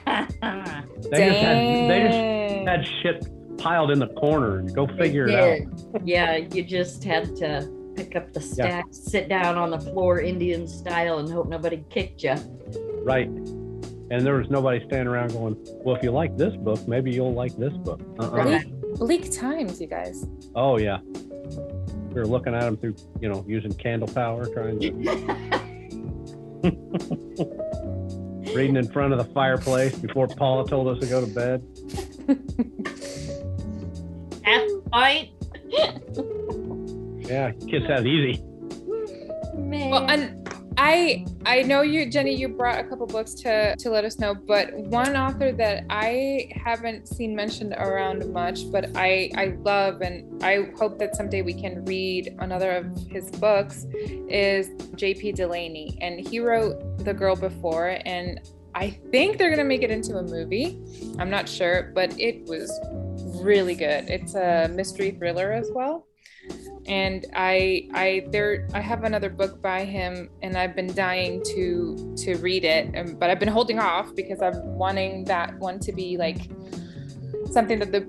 They 1.11 1.29
just 1.29 1.39
had 1.39 1.57
they 1.91 2.03
just 2.05 2.69
had 2.69 2.87
shit 3.03 3.29
piled 3.67 3.91
in 3.91 3.99
the 3.99 4.07
corner 4.09 4.59
and 4.59 4.73
go 4.73 4.87
figure 4.87 5.27
it 5.27 5.35
out. 5.35 5.59
yeah, 6.05 6.37
you 6.37 6.63
just 6.63 7.03
had 7.03 7.35
to 7.35 7.69
pick 7.97 8.15
up 8.15 8.33
the 8.33 8.41
stacks, 8.41 8.97
sit 8.97 9.29
down 9.29 9.57
on 9.57 9.71
the 9.71 9.81
floor 9.81 10.21
Indian 10.21 10.69
style, 10.69 11.19
and 11.19 11.29
hope 11.29 11.49
nobody 11.49 11.83
kicked 11.91 12.23
you. 12.23 12.37
Right. 13.03 13.27
And 13.27 14.25
there 14.25 14.35
was 14.35 14.49
nobody 14.51 14.79
standing 14.87 15.09
around 15.09 15.33
going, 15.33 15.57
Well, 15.85 15.97
if 15.97 16.03
you 16.05 16.13
like 16.13 16.37
this 16.37 16.55
book, 16.55 16.87
maybe 16.87 17.11
you'll 17.11 17.35
like 17.35 17.57
this 17.57 17.73
book. 17.79 18.01
Uh-uh. 18.21 18.45
Bleak, 18.45 18.99
bleak 18.99 19.33
times, 19.33 19.81
you 19.81 19.89
guys. 19.89 20.27
Oh 20.55 20.79
yeah. 20.79 20.99
We 21.03 22.15
were 22.15 22.27
looking 22.27 22.55
at 22.55 22.61
them 22.61 22.77
through, 22.77 22.95
you 23.21 23.29
know, 23.29 23.45
using 23.49 23.73
candle 23.73 24.07
power, 24.07 24.47
trying 24.47 24.79
to 24.79 24.93
reading 28.55 28.77
in 28.77 28.89
front 28.89 29.13
of 29.13 29.19
the 29.19 29.33
fireplace 29.35 29.99
before 29.99 30.29
Paula 30.29 30.69
told 30.69 30.87
us 30.87 31.01
to 31.01 31.07
go 31.09 31.21
to 31.21 31.35
bed. 31.35 31.67
Half 34.47 34.69
pint. 34.93 35.31
Yeah, 37.29 37.51
kids 37.69 37.87
had 37.87 38.07
it 38.07 38.07
easy. 38.07 38.43
Man. 39.57 39.91
Well, 39.91 40.09
and 40.09 40.49
I 40.79 41.27
I 41.45 41.63
know 41.63 41.83
you, 41.83 42.09
Jenny. 42.09 42.35
You 42.37 42.49
brought 42.49 42.79
a 42.79 42.85
couple 42.85 43.07
books 43.07 43.35
to 43.35 43.75
to 43.77 43.91
let 43.91 44.05
us 44.05 44.21
know, 44.21 44.35
but 44.35 44.73
one 44.73 45.17
author 45.17 45.51
that 45.51 45.85
I 45.91 46.49
haven't 46.55 47.09
seen 47.09 47.35
mentioned 47.35 47.75
around 47.77 48.33
much, 48.33 48.71
but 48.71 48.91
I 48.95 49.33
I 49.37 49.57
love 49.63 50.03
and 50.03 50.43
I 50.45 50.71
hope 50.79 50.99
that 51.01 51.17
someday 51.17 51.43
we 51.43 51.55
can 51.55 51.85
read 51.85 52.37
another 52.39 52.71
of 52.71 52.87
his 53.09 53.31
books 53.33 53.87
is 54.29 54.71
J.P. 54.95 55.33
Delaney, 55.33 55.99
and 56.01 56.21
he 56.21 56.39
wrote 56.39 57.05
The 57.05 57.15
Girl 57.15 57.35
Before, 57.35 57.99
and 58.05 58.41
I 58.77 58.91
think 59.11 59.39
they're 59.39 59.51
gonna 59.51 59.65
make 59.65 59.83
it 59.83 59.91
into 59.91 60.19
a 60.19 60.23
movie. 60.23 60.79
I'm 61.19 61.31
not 61.31 61.49
sure, 61.49 61.91
but 61.95 62.15
it 62.21 62.45
was 62.45 62.71
really 63.43 63.75
good. 63.75 64.09
It's 64.09 64.35
a 64.35 64.69
mystery 64.69 65.11
thriller 65.13 65.53
as 65.53 65.71
well 65.73 66.07
and 66.87 67.27
i 67.35 67.89
i 67.95 68.25
there 68.31 68.69
i 68.73 68.81
have 68.81 69.03
another 69.03 69.29
book 69.29 69.61
by 69.61 69.85
him 69.85 70.31
and 70.43 70.57
i've 70.57 70.77
been 70.77 70.87
dying 70.95 71.43
to 71.43 72.15
to 72.17 72.37
read 72.37 72.65
it 72.65 73.19
but 73.19 73.29
i've 73.29 73.41
been 73.41 73.49
holding 73.49 73.81
off 73.81 74.15
because 74.15 74.41
i'm 74.41 74.55
wanting 74.77 75.25
that 75.25 75.53
one 75.59 75.81
to 75.81 75.91
be 75.93 76.17
like 76.17 76.49
something 77.51 77.81
that 77.81 77.91
the 77.91 78.03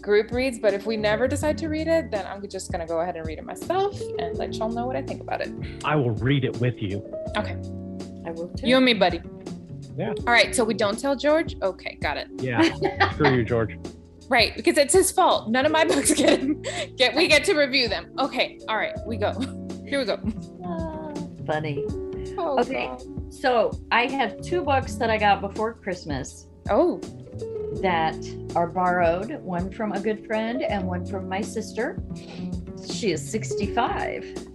group 0.00 0.30
reads 0.30 0.60
but 0.60 0.72
if 0.72 0.86
we 0.86 0.96
never 0.96 1.26
decide 1.26 1.58
to 1.58 1.66
read 1.68 1.88
it 1.88 2.12
then 2.12 2.24
i'm 2.26 2.48
just 2.48 2.70
going 2.70 2.80
to 2.80 2.86
go 2.86 3.00
ahead 3.00 3.16
and 3.16 3.26
read 3.26 3.38
it 3.38 3.44
myself 3.44 4.00
and 4.20 4.38
let 4.38 4.54
y'all 4.54 4.68
know 4.68 4.86
what 4.86 4.94
i 4.94 5.02
think 5.02 5.20
about 5.20 5.40
it 5.40 5.50
I 5.84 5.96
will 5.96 6.10
read 6.12 6.44
it 6.44 6.56
with 6.60 6.80
you. 6.80 6.98
okay 7.36 7.56
I 8.24 8.30
will 8.30 8.48
too. 8.56 8.68
you 8.68 8.76
and 8.76 8.84
me 8.84 8.94
buddy 8.94 9.20
Yeah. 9.96 10.10
all 10.10 10.32
right 10.32 10.54
so 10.54 10.62
we 10.62 10.74
don't 10.74 10.96
tell 11.00 11.16
george 11.16 11.56
okay 11.62 11.98
got 12.00 12.16
it 12.16 12.28
Yeah. 12.38 12.62
Screw 13.14 13.34
you, 13.34 13.42
George. 13.44 13.76
right 14.30 14.54
because 14.56 14.78
it's 14.78 14.94
his 14.94 15.10
fault 15.10 15.50
none 15.50 15.66
of 15.66 15.72
my 15.72 15.84
books 15.92 16.14
get 16.14 16.40
get 16.96 17.14
we 17.14 17.26
get 17.28 17.44
to 17.44 17.54
review 17.54 17.86
them 17.88 18.10
okay 18.18 18.58
all 18.68 18.76
right 18.76 18.94
we 19.06 19.16
go 19.18 19.32
here 19.86 19.98
we 19.98 20.04
go 20.06 20.18
Ah, 20.64 21.12
funny. 21.46 21.84
oh, 22.38 22.58
Okay. 22.60 22.86
God. 22.86 23.32
So 23.32 23.70
I 23.90 24.06
have 24.06 24.40
two 24.40 24.62
books 24.62 24.94
that 24.94 25.10
I 25.10 25.18
got 25.18 25.40
before 25.40 25.74
Christmas 25.74 26.46
oh 26.70 26.98
that 27.82 28.16
are 28.56 28.66
borrowed 28.68 29.40
one 29.42 29.70
from 29.72 29.92
a 29.92 30.00
good 30.00 30.26
friend 30.26 30.62
and 30.62 30.86
one 30.86 31.04
from 31.06 31.28
my 31.28 31.40
sister. 31.40 32.02
She 32.92 33.12
is 33.12 33.22
65. 33.30 34.46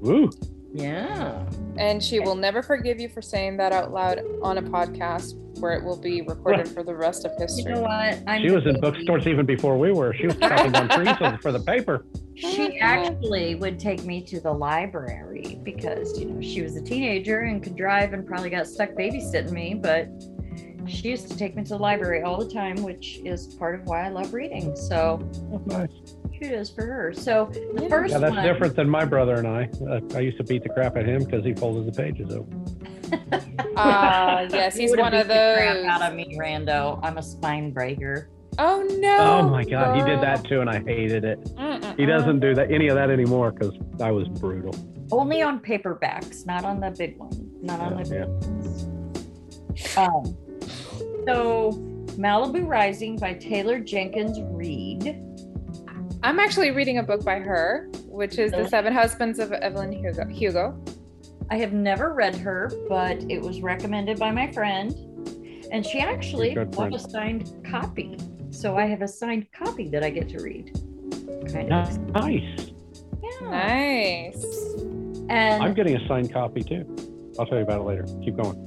Woo! 0.00 0.30
Yeah. 0.76 1.44
And 1.78 2.02
she 2.02 2.20
will 2.20 2.34
never 2.34 2.62
forgive 2.62 3.00
you 3.00 3.08
for 3.08 3.20
saying 3.22 3.56
that 3.58 3.72
out 3.72 3.92
loud 3.92 4.20
on 4.42 4.58
a 4.58 4.62
podcast 4.62 5.34
where 5.58 5.72
it 5.72 5.82
will 5.82 5.96
be 5.96 6.20
recorded 6.22 6.68
for 6.68 6.82
the 6.82 6.94
rest 6.94 7.24
of 7.24 7.32
You 7.38 7.44
history. 7.46 7.72
know 7.74 7.80
what? 7.82 8.18
I'm 8.26 8.42
She 8.42 8.50
was 8.50 8.66
in 8.66 8.78
bookstores 8.80 9.26
even 9.26 9.46
before 9.46 9.78
we 9.78 9.90
were. 9.90 10.12
She 10.14 10.26
was 10.26 10.36
chopping 10.36 10.74
on 10.76 10.88
trees 10.90 11.16
for- 11.16 11.38
for 11.40 11.52
the 11.52 11.60
paper. 11.60 12.04
She 12.34 12.78
actually 12.78 13.54
would 13.54 13.78
take 13.78 14.04
me 14.04 14.20
to 14.24 14.40
the 14.40 14.52
library 14.52 15.58
because, 15.62 16.18
you 16.18 16.26
know, 16.26 16.40
she 16.42 16.60
was 16.60 16.76
a 16.76 16.82
teenager 16.82 17.40
and 17.40 17.62
could 17.62 17.76
drive 17.76 18.12
and 18.12 18.26
probably 18.26 18.50
got 18.50 18.66
stuck 18.66 18.90
babysitting 18.90 19.52
me, 19.52 19.72
but 19.74 20.08
she 20.86 21.08
used 21.10 21.30
to 21.30 21.36
take 21.36 21.56
me 21.56 21.62
to 21.64 21.70
the 21.70 21.78
library 21.78 22.22
all 22.22 22.38
the 22.38 22.50
time, 22.52 22.76
which 22.82 23.20
is 23.24 23.54
part 23.54 23.74
of 23.74 23.86
why 23.86 24.06
I 24.06 24.08
love 24.08 24.32
reading. 24.34 24.74
So 24.76 25.18
Nice. 25.66 25.88
kudos 26.38 26.70
for 26.70 26.84
her. 26.86 27.12
So 27.12 27.50
the 27.74 27.82
Yeah. 27.82 27.88
first 27.88 28.12
Yeah, 28.12 28.18
that's 28.18 28.34
one, 28.34 28.44
different 28.44 28.76
than 28.76 28.88
my 28.88 29.04
brother 29.04 29.34
and 29.34 29.46
I. 29.46 29.68
Uh, 29.88 30.00
I 30.14 30.20
used 30.20 30.36
to 30.38 30.44
beat 30.44 30.62
the 30.62 30.68
crap 30.70 30.96
at 30.96 31.06
him 31.06 31.24
because 31.24 31.44
he 31.44 31.54
folded 31.54 31.92
the 31.92 32.02
pages 32.02 32.30
over. 32.30 32.46
Ah, 33.78 34.40
yes, 34.50 34.74
he's 34.74 34.90
would've 34.90 35.02
one 35.02 35.12
of 35.14 35.28
beat 35.28 35.34
the 35.34 35.54
crap 35.54 35.76
those. 35.76 35.84
out 35.84 36.02
of 36.02 36.14
me, 36.16 36.34
Rando. 36.40 36.98
I'm 37.02 37.18
a 37.18 37.22
spine 37.22 37.70
breaker. 37.72 38.30
Oh 38.58 38.82
no! 38.98 39.16
Oh 39.18 39.42
my 39.50 39.64
God, 39.64 39.94
he 39.94 40.02
did 40.02 40.22
that 40.22 40.44
too, 40.44 40.62
and 40.62 40.70
I 40.70 40.78
hated 40.82 41.24
it. 41.26 41.44
Mm-mm-mm. 41.56 41.98
He 41.98 42.06
doesn't 42.06 42.40
do 42.40 42.54
that 42.54 42.70
any 42.72 42.88
of 42.88 42.94
that 42.94 43.10
anymore 43.10 43.52
because 43.52 43.74
I 44.00 44.10
was 44.12 44.28
brutal. 44.28 44.74
Only 45.12 45.42
on 45.42 45.60
paperbacks, 45.60 46.46
not 46.46 46.64
on 46.64 46.80
the 46.80 46.90
big 46.90 47.18
one. 47.18 47.50
Not 47.60 47.80
on 47.80 48.02
the 48.02 48.08
Yeah, 48.14 48.24
big 48.24 48.28
ones. 48.48 49.96
Um, 49.98 50.36
so 51.26 51.72
Malibu 52.16 52.66
Rising 52.66 53.16
by 53.16 53.34
Taylor 53.34 53.80
Jenkins 53.80 54.38
Reid. 54.40 55.22
I'm 56.22 56.38
actually 56.38 56.70
reading 56.70 56.98
a 56.98 57.02
book 57.02 57.24
by 57.24 57.38
her, 57.38 57.88
which 58.06 58.38
is 58.38 58.52
The 58.52 58.68
Seven 58.68 58.92
Husbands 58.92 59.38
of 59.38 59.52
Evelyn 59.52 59.92
Hugo. 59.92 60.26
Hugo. 60.26 60.84
I 61.50 61.56
have 61.58 61.72
never 61.72 62.14
read 62.14 62.34
her, 62.36 62.70
but 62.88 63.18
it 63.30 63.40
was 63.40 63.60
recommended 63.60 64.18
by 64.18 64.30
my 64.30 64.50
friend. 64.50 64.92
And 65.70 65.84
she 65.84 66.00
actually 66.00 66.54
Good 66.54 66.70
bought 66.70 66.94
a 66.94 66.98
signed 66.98 67.64
copy. 67.68 68.16
So 68.50 68.76
I 68.76 68.86
have 68.86 69.02
a 69.02 69.08
signed 69.08 69.46
copy 69.52 69.88
that 69.90 70.02
I 70.02 70.10
get 70.10 70.28
to 70.30 70.42
read. 70.42 70.72
Kind 71.52 71.72
of. 71.72 71.98
Nice. 72.10 72.70
Yeah. 73.22 73.50
Nice. 73.50 74.44
And 75.28 75.62
I'm 75.62 75.74
getting 75.74 75.96
a 75.96 76.08
signed 76.08 76.32
copy 76.32 76.62
too. 76.62 76.84
I'll 77.38 77.46
tell 77.46 77.58
you 77.58 77.64
about 77.64 77.80
it 77.80 77.84
later. 77.84 78.06
Keep 78.24 78.36
going. 78.36 78.62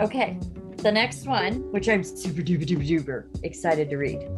Okay, 0.00 0.38
the 0.84 0.92
next 0.92 1.26
one, 1.26 1.54
which 1.72 1.88
I'm 1.88 2.04
super 2.04 2.42
duper 2.42 2.66
duper 2.66 2.86
duper 2.86 3.24
excited 3.42 3.88
to 3.88 3.96
read, 3.96 4.28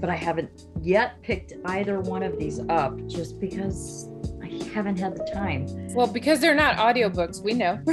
but 0.00 0.10
I 0.10 0.16
haven't 0.16 0.66
yet 0.82 1.20
picked 1.22 1.54
either 1.64 2.00
one 2.00 2.22
of 2.22 2.38
these 2.38 2.60
up 2.68 3.04
just 3.06 3.40
because 3.40 4.06
I 4.42 4.62
haven't 4.74 4.98
had 4.98 5.16
the 5.16 5.24
time. 5.24 5.66
Well, 5.94 6.06
because 6.06 6.40
they're 6.40 6.54
not 6.54 6.76
audiobooks, 6.76 7.42
we 7.42 7.54
know. 7.54 7.82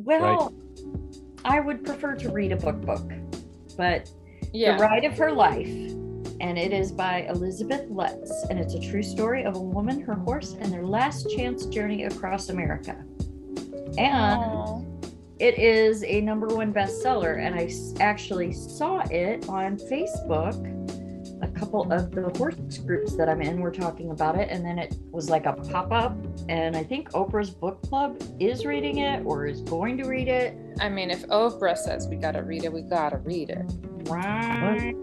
Well, 0.00 0.54
I 1.44 1.60
would 1.60 1.84
prefer 1.84 2.14
to 2.14 2.30
read 2.30 2.52
a 2.52 2.56
book 2.56 2.80
book, 2.80 3.12
but 3.76 4.08
yeah. 4.54 4.76
The 4.76 4.84
Ride 4.84 5.04
of 5.04 5.18
Her 5.18 5.32
Life, 5.32 5.66
and 5.66 6.56
it 6.56 6.72
is 6.72 6.92
by 6.92 7.26
Elizabeth 7.28 7.84
Letts, 7.90 8.46
and 8.48 8.58
it's 8.58 8.74
a 8.74 8.80
true 8.80 9.02
story 9.02 9.42
of 9.42 9.56
a 9.56 9.60
woman, 9.60 10.00
her 10.00 10.14
horse, 10.14 10.56
and 10.60 10.72
their 10.72 10.86
last 10.86 11.28
chance 11.36 11.66
journey 11.66 12.04
across 12.04 12.48
America. 12.48 12.96
And 13.98 14.40
Aw. 14.40 14.80
It 15.40 15.58
is 15.58 16.02
a 16.04 16.20
number 16.20 16.48
one 16.48 16.72
bestseller 16.72 17.38
and 17.44 17.54
I 17.54 17.70
actually 18.02 18.52
saw 18.52 19.00
it 19.10 19.48
on 19.48 19.76
facebook 19.76 20.74
a 21.40 21.46
couple 21.48 21.92
of 21.92 22.10
the 22.10 22.28
horse 22.36 22.56
groups 22.78 23.14
that 23.16 23.28
i'm 23.28 23.40
in 23.40 23.60
were 23.60 23.70
talking 23.70 24.10
about 24.10 24.36
it 24.36 24.48
and 24.50 24.64
then 24.64 24.76
it 24.78 24.96
was 25.12 25.30
like 25.30 25.46
a 25.46 25.52
pop-up 25.52 26.16
and 26.48 26.76
i 26.76 26.82
think 26.82 27.10
oprah's 27.12 27.50
book 27.50 27.80
club 27.82 28.20
is 28.40 28.66
reading 28.66 28.98
it 28.98 29.24
or 29.24 29.46
is 29.46 29.60
going 29.62 29.96
to 29.96 30.04
read 30.08 30.26
it 30.28 30.56
I 30.80 30.88
mean, 30.88 31.10
if 31.10 31.26
Oprah 31.26 31.76
says 31.76 32.06
we 32.06 32.14
gotta 32.14 32.40
read 32.44 32.62
it, 32.64 32.72
we 32.72 32.82
gotta 32.82 33.16
read 33.18 33.50
it. 33.50 33.64
right 34.08 34.94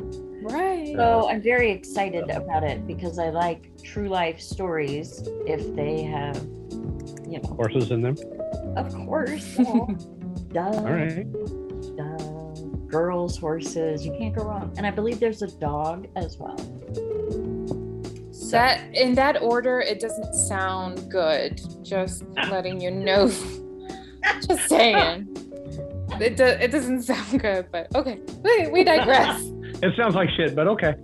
Right. 0.41 0.93
so 0.95 1.28
i'm 1.30 1.41
very 1.41 1.71
excited 1.71 2.30
about 2.30 2.63
it 2.63 2.86
because 2.86 3.17
i 3.17 3.30
like 3.30 3.71
true 3.84 4.08
life 4.10 4.39
stories 4.39 5.24
if 5.48 5.76
they 5.76 6.04
have 6.04 6.36
you 7.28 7.39
know 7.41 7.50
Horses 7.56 7.89
in 7.91 8.02
them. 8.02 8.15
of 8.78 8.93
course 8.93 9.56
yeah. 9.60 9.86
Duh. 10.56 10.62
All 10.62 10.84
right. 10.86 11.28
uh, 12.00 12.54
girls, 12.88 13.38
horses. 13.38 14.06
You 14.06 14.15
can't 14.18 14.34
go 14.34 14.46
wrong. 14.46 14.74
And 14.78 14.88
I 14.88 14.91
believe 14.91 15.20
there's 15.20 15.41
a 15.41 15.48
dog 15.48 16.08
as 16.15 16.38
well. 16.38 16.58
So, 18.32 18.52
that 18.52 18.96
in 18.96 19.15
that 19.15 19.41
order, 19.41 19.82
it 19.82 20.00
doesn't 20.00 20.34
sound 20.34 21.12
good. 21.12 21.60
Just 21.84 22.24
letting 22.50 22.80
you 22.80 22.89
know. 22.89 23.28
Just 24.48 24.70
saying. 24.70 25.28
It, 26.22 26.38
do, 26.38 26.46
it 26.46 26.72
doesn't 26.72 27.02
sound 27.02 27.41
good, 27.41 27.68
but 27.70 27.94
okay. 27.94 28.22
We, 28.41 28.68
we 28.68 28.84
digress. 28.86 29.44
It 29.84 29.94
sounds 29.98 30.15
like 30.15 30.30
shit, 30.38 30.56
but 30.56 30.68
okay. 30.70 30.96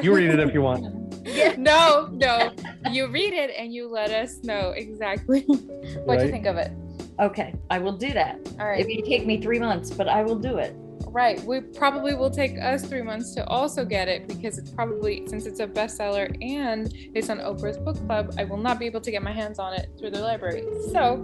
You 0.00 0.14
read 0.14 0.30
it 0.30 0.38
if 0.38 0.54
you 0.54 0.62
want. 0.62 1.00
No, 1.56 2.08
no. 2.12 2.52
You 2.90 3.06
read 3.06 3.32
it 3.32 3.52
and 3.56 3.72
you 3.72 3.88
let 3.88 4.10
us 4.10 4.42
know 4.42 4.70
exactly 4.76 5.42
what 6.04 6.20
you 6.20 6.30
think 6.30 6.46
of 6.46 6.56
it. 6.56 6.72
Okay, 7.20 7.54
I 7.70 7.78
will 7.78 7.96
do 7.96 8.12
that. 8.12 8.36
All 8.60 8.66
It 8.66 8.70
right. 8.70 8.86
may 8.86 9.00
take 9.02 9.26
me 9.26 9.40
three 9.40 9.58
months, 9.58 9.90
but 9.90 10.08
I 10.08 10.22
will 10.22 10.38
do 10.38 10.58
it. 10.58 10.74
Right. 11.08 11.42
We 11.44 11.60
probably 11.60 12.14
will 12.14 12.30
take 12.30 12.56
us 12.58 12.84
three 12.86 13.02
months 13.02 13.34
to 13.34 13.46
also 13.46 13.84
get 13.84 14.08
it 14.08 14.26
because 14.28 14.56
it's 14.56 14.70
probably, 14.70 15.26
since 15.26 15.46
it's 15.46 15.60
a 15.60 15.66
bestseller 15.66 16.34
and 16.42 16.90
it's 17.14 17.28
on 17.28 17.38
Oprah's 17.38 17.76
book 17.76 17.96
club, 18.06 18.34
I 18.38 18.44
will 18.44 18.56
not 18.56 18.78
be 18.78 18.86
able 18.86 19.00
to 19.02 19.10
get 19.10 19.22
my 19.22 19.32
hands 19.32 19.58
on 19.58 19.74
it 19.74 19.90
through 19.98 20.10
the 20.10 20.20
library. 20.20 20.64
So 20.92 21.20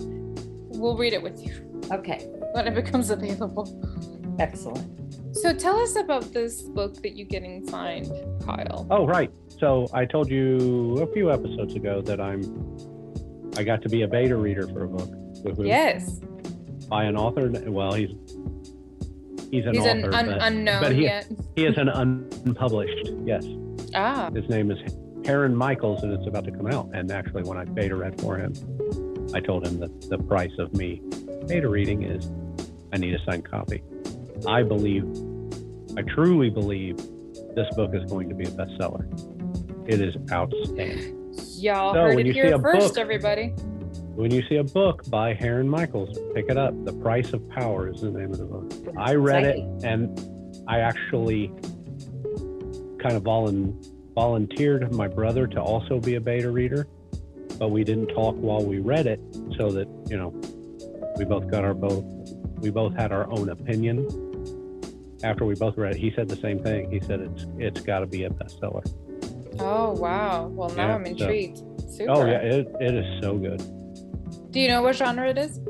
we'll 0.71 0.97
read 0.97 1.13
it 1.15 1.23
with 1.23 1.43
you 1.45 1.65
Okay, 1.91 2.27
when 2.53 2.67
it 2.67 2.75
becomes 2.75 3.09
available. 3.11 3.67
excellent. 4.39 4.87
So 5.35 5.55
tell 5.55 5.79
us 5.79 5.97
about 5.97 6.33
this 6.35 6.63
book 6.63 6.95
that 7.03 7.17
you're 7.17 7.27
getting 7.29 7.67
signed, 7.69 8.11
Kyle. 8.45 8.87
Oh, 8.91 9.07
right. 9.07 9.31
So 9.59 9.87
I 9.95 10.05
told 10.05 10.29
you 10.31 10.99
a 10.99 11.07
few 11.13 11.31
episodes 11.31 11.75
ago 11.75 12.03
that 12.03 12.21
I'm 12.21 12.43
I 13.57 13.63
got 13.63 13.81
to 13.83 13.89
be 13.89 14.03
a 14.03 14.09
beta 14.09 14.37
reader 14.37 14.67
for 14.69 14.85
a 14.85 14.89
book 14.89 15.09
Yes. 15.59 16.21
by 16.89 17.05
an 17.05 17.17
author. 17.17 17.51
Well, 17.71 17.93
he's 17.93 18.11
he's 19.51 19.65
an 19.67 19.75
He's 19.75 19.83
author, 19.87 19.89
an 20.09 20.15
un- 20.15 20.27
but 20.27 20.39
unknown 20.43 20.83
but 20.83 20.93
he- 20.95 21.03
yet. 21.05 21.27
he 21.57 21.67
is 21.67 21.77
an 21.79 21.89
unpublished. 21.89 23.11
Yes, 23.25 23.47
Ah. 23.95 24.31
his 24.35 24.49
name 24.49 24.71
is 24.71 24.79
Heron 25.27 25.55
Michaels, 25.55 26.03
and 26.03 26.13
it's 26.13 26.27
about 26.27 26.45
to 26.45 26.51
come 26.51 26.67
out. 26.67 26.89
And 26.95 27.11
actually, 27.11 27.43
when 27.45 27.59
I 27.59 27.65
beta 27.65 27.95
read 27.97 28.21
for 28.21 28.37
him, 28.37 28.53
I 29.35 29.41
told 29.41 29.67
him 29.67 29.79
that 29.81 30.09
the 30.09 30.19
price 30.19 30.53
of 30.59 30.75
me 30.77 31.03
beta 31.47 31.69
reading 31.69 32.03
is 32.03 32.31
I 32.93 32.97
need 32.99 33.15
a 33.15 33.19
signed 33.25 33.45
copy. 33.45 33.83
I 34.47 34.63
believe, 34.63 35.05
I 35.97 36.03
truly 36.03 36.49
believe, 36.51 36.97
this 37.55 37.69
book 37.75 37.95
is 37.95 38.05
going 38.11 38.29
to 38.29 38.35
be 38.35 38.45
a 38.45 38.51
bestseller. 38.51 39.05
It 39.89 40.01
is 40.01 40.15
outstanding. 40.31 41.15
Y'all 41.57 41.93
So, 41.93 42.01
heard 42.01 42.21
it 42.21 42.33
here 42.35 42.59
first, 42.59 42.89
book- 42.95 42.99
everybody. 42.99 43.55
When 44.19 44.33
you 44.33 44.43
see 44.49 44.57
a 44.57 44.65
book 44.65 45.09
by 45.09 45.33
Heron 45.33 45.69
Michaels, 45.69 46.19
pick 46.35 46.47
it 46.51 46.57
up. 46.59 46.75
The 46.85 46.93
Price 46.93 47.33
of 47.33 47.49
Power 47.51 47.89
is 47.89 48.01
the 48.01 48.11
name 48.11 48.33
of 48.33 48.39
the 48.39 48.47
book. 48.47 48.73
I 48.99 49.15
read 49.15 49.45
it 49.45 49.61
and 49.85 50.21
I 50.67 50.81
actually 50.81 51.53
kind 53.01 53.15
of 53.15 53.23
volun- 53.23 53.77
volunteered 54.17 54.93
my 54.93 55.07
brother 55.07 55.47
to 55.47 55.61
also 55.63 56.01
be 56.01 56.17
a 56.17 56.21
beta 56.21 56.51
reader, 56.51 56.89
but 57.61 57.69
we 57.71 57.85
didn't 57.85 58.09
talk 58.09 58.35
while 58.35 58.65
we 58.65 58.81
read 58.81 59.07
it 59.07 59.21
so 59.57 59.71
that, 59.71 59.87
you 60.09 60.17
know, 60.17 60.31
we 61.17 61.25
both 61.25 61.49
got 61.49 61.63
our 61.65 61.73
both 61.75 62.05
we 62.57 62.71
both 62.71 62.97
had 62.97 63.13
our 63.13 63.31
own 63.31 63.51
opinion. 63.51 64.09
After 65.23 65.45
we 65.45 65.55
both 65.55 65.77
read 65.79 65.95
it, 65.95 65.99
he 66.01 66.11
said 66.17 66.29
the 66.29 66.35
same 66.35 66.59
thing. 66.61 66.91
He 66.91 66.99
said 66.99 67.21
it's 67.21 67.47
it's 67.57 67.81
got 67.83 68.01
to 68.01 68.07
be 68.09 68.25
a 68.25 68.31
bestseller. 68.31 68.85
Oh 69.61 69.93
wow. 69.93 70.49
Well 70.49 70.71
now 70.71 70.89
Yeah, 70.89 70.95
I'm 70.97 71.05
so- 71.05 71.11
intrigued. 71.11 71.59
Oh, 71.63 71.89
Super. 71.89 72.11
Oh 72.11 72.27
yeah, 72.27 72.39
it, 72.41 72.67
it 72.81 72.95
is 72.97 73.23
so 73.23 73.39
good. 73.39 73.63
Do 74.51 74.61
you 74.61 74.69
know 74.69 74.83
what 74.83 74.97
genre 74.97 75.29
it 75.29 75.39
is? 75.39 75.61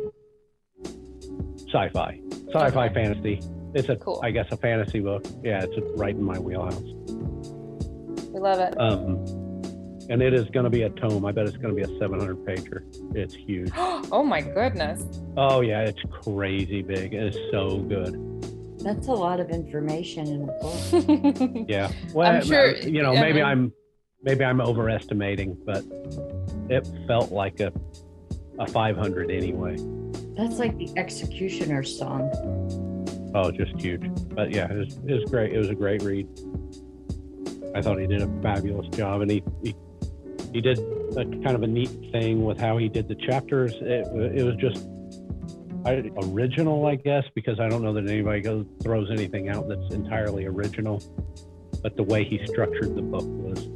Sci-fi, 1.67 2.21
sci-fi 2.53 2.87
Okay. 2.87 2.95
fantasy. 2.95 3.41
It's 3.75 3.88
a, 3.88 3.93
I 3.93 3.97
Cool. 3.97 4.21
I 4.25 4.31
guess, 4.31 4.47
a 4.51 4.57
fantasy 4.57 5.01
book. 5.01 5.25
Yeah, 5.43 5.62
it's 5.64 5.77
right 5.99 6.14
in 6.14 6.23
my 6.23 6.38
wheelhouse. 6.38 6.81
We 8.33 8.41
love 8.41 8.61
it. 8.61 8.79
Um, 8.81 9.17
and 10.11 10.23
it 10.23 10.33
is 10.33 10.45
going 10.51 10.64
to 10.64 10.71
be 10.71 10.83
a 10.83 10.91
tome. 10.91 11.27
I 11.27 11.33
bet 11.33 11.47
it's 11.47 11.57
going 11.59 11.69
to 11.69 11.75
be 11.75 11.83
a 11.83 11.99
700 11.99 12.37
pager. 12.47 12.83
It's 13.14 13.35
huge. 13.35 13.71
oh 13.77 14.23
my 14.23 14.41
goodness. 14.41 15.05
Oh 15.37 15.61
yeah, 15.61 15.81
it's 15.83 16.01
crazy 16.23 16.81
big. 16.83 17.12
It 17.12 17.35
is 17.35 17.37
so 17.51 17.79
good. 17.81 18.25
That's 18.81 19.09
a 19.09 19.12
lot 19.12 19.41
of 19.41 19.51
information 19.51 20.27
in 20.29 20.43
a 20.49 20.53
book. 20.62 21.67
Yeah. 21.69 21.91
Well, 22.14 22.31
I'm 22.37 22.43
sure- 22.45 22.77
you 22.77 23.03
know, 23.03 23.11
I 23.12 23.21
maybe 23.21 23.35
mean- 23.35 23.45
I'm 23.45 23.73
maybe 24.23 24.45
I'm 24.45 24.61
overestimating, 24.62 25.59
but 25.67 25.85
it 26.71 26.88
felt 27.07 27.31
like 27.31 27.61
a 27.61 27.73
a 28.59 28.66
500 28.66 29.31
anyway. 29.31 29.77
That's 30.37 30.59
like 30.59 30.77
the 30.79 30.90
executioner 30.97 31.83
song. 31.83 32.31
Oh, 33.35 33.51
just 33.51 33.79
huge. 33.81 34.03
But 34.35 34.51
yeah, 34.51 34.71
it 34.71 34.77
was, 34.77 34.99
it 35.07 35.12
was 35.12 35.25
great. 35.31 35.53
It 35.53 35.59
was 35.59 35.68
a 35.68 35.75
great 35.75 36.03
read. 36.03 36.29
I 37.75 37.83
thought 37.83 37.99
he 37.99 38.07
did 38.07 38.23
a 38.23 38.42
fabulous 38.42 38.88
job, 38.97 39.21
and 39.21 39.31
he, 39.31 39.42
he 39.62 39.75
he 40.53 40.61
did 40.61 40.79
a 40.79 41.25
kind 41.25 41.51
of 41.51 41.62
a 41.62 41.66
neat 41.66 41.90
thing 42.12 42.44
with 42.44 42.59
how 42.59 42.79
he 42.79 42.88
did 42.88 43.09
the 43.09 43.14
chapters. 43.14 43.73
It, 43.81 44.07
it 44.35 44.44
was 44.44 44.57
just 44.57 44.88
I, 45.85 46.11
original, 46.33 46.87
I 46.87 46.97
guess, 46.97 47.25
because 47.35 47.61
I 47.61 47.68
don't 47.68 47.83
know 47.83 47.92
that 47.92 48.07
anybody 48.09 48.40
goes 48.40 48.66
throws 48.83 49.11
anything 49.11 49.49
out 49.49 49.68
that's 49.68 49.94
entirely 49.94 50.47
original. 50.47 51.03
But 51.83 51.97
the 51.97 52.03
way 52.03 52.25
he 52.25 52.44
structured 52.47 52.97
the 52.97 53.03
book 53.03 53.25
was 53.25 53.66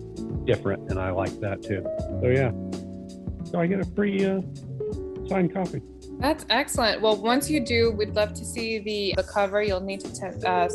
different, 0.44 0.90
and 0.90 0.98
I 0.98 1.10
like 1.10 1.38
that 1.40 1.62
too. 1.62 1.86
So 2.20 2.28
yeah, 2.28 2.50
so 3.52 3.60
I 3.60 3.66
get 3.66 3.80
a 3.80 3.84
free 3.84 4.24
uh, 4.24 4.40
signed 5.28 5.52
copy. 5.52 5.82
That's 6.18 6.44
excellent. 6.50 7.00
Well, 7.02 7.16
once 7.16 7.50
you 7.50 7.64
do, 7.64 7.90
we'd 7.92 8.14
love 8.14 8.32
to 8.34 8.44
see 8.44 8.78
the, 8.78 9.14
the 9.16 9.28
cover. 9.28 9.62
You'll 9.62 9.80
need 9.80 10.00
to 10.00 10.48
uh, 10.48 10.68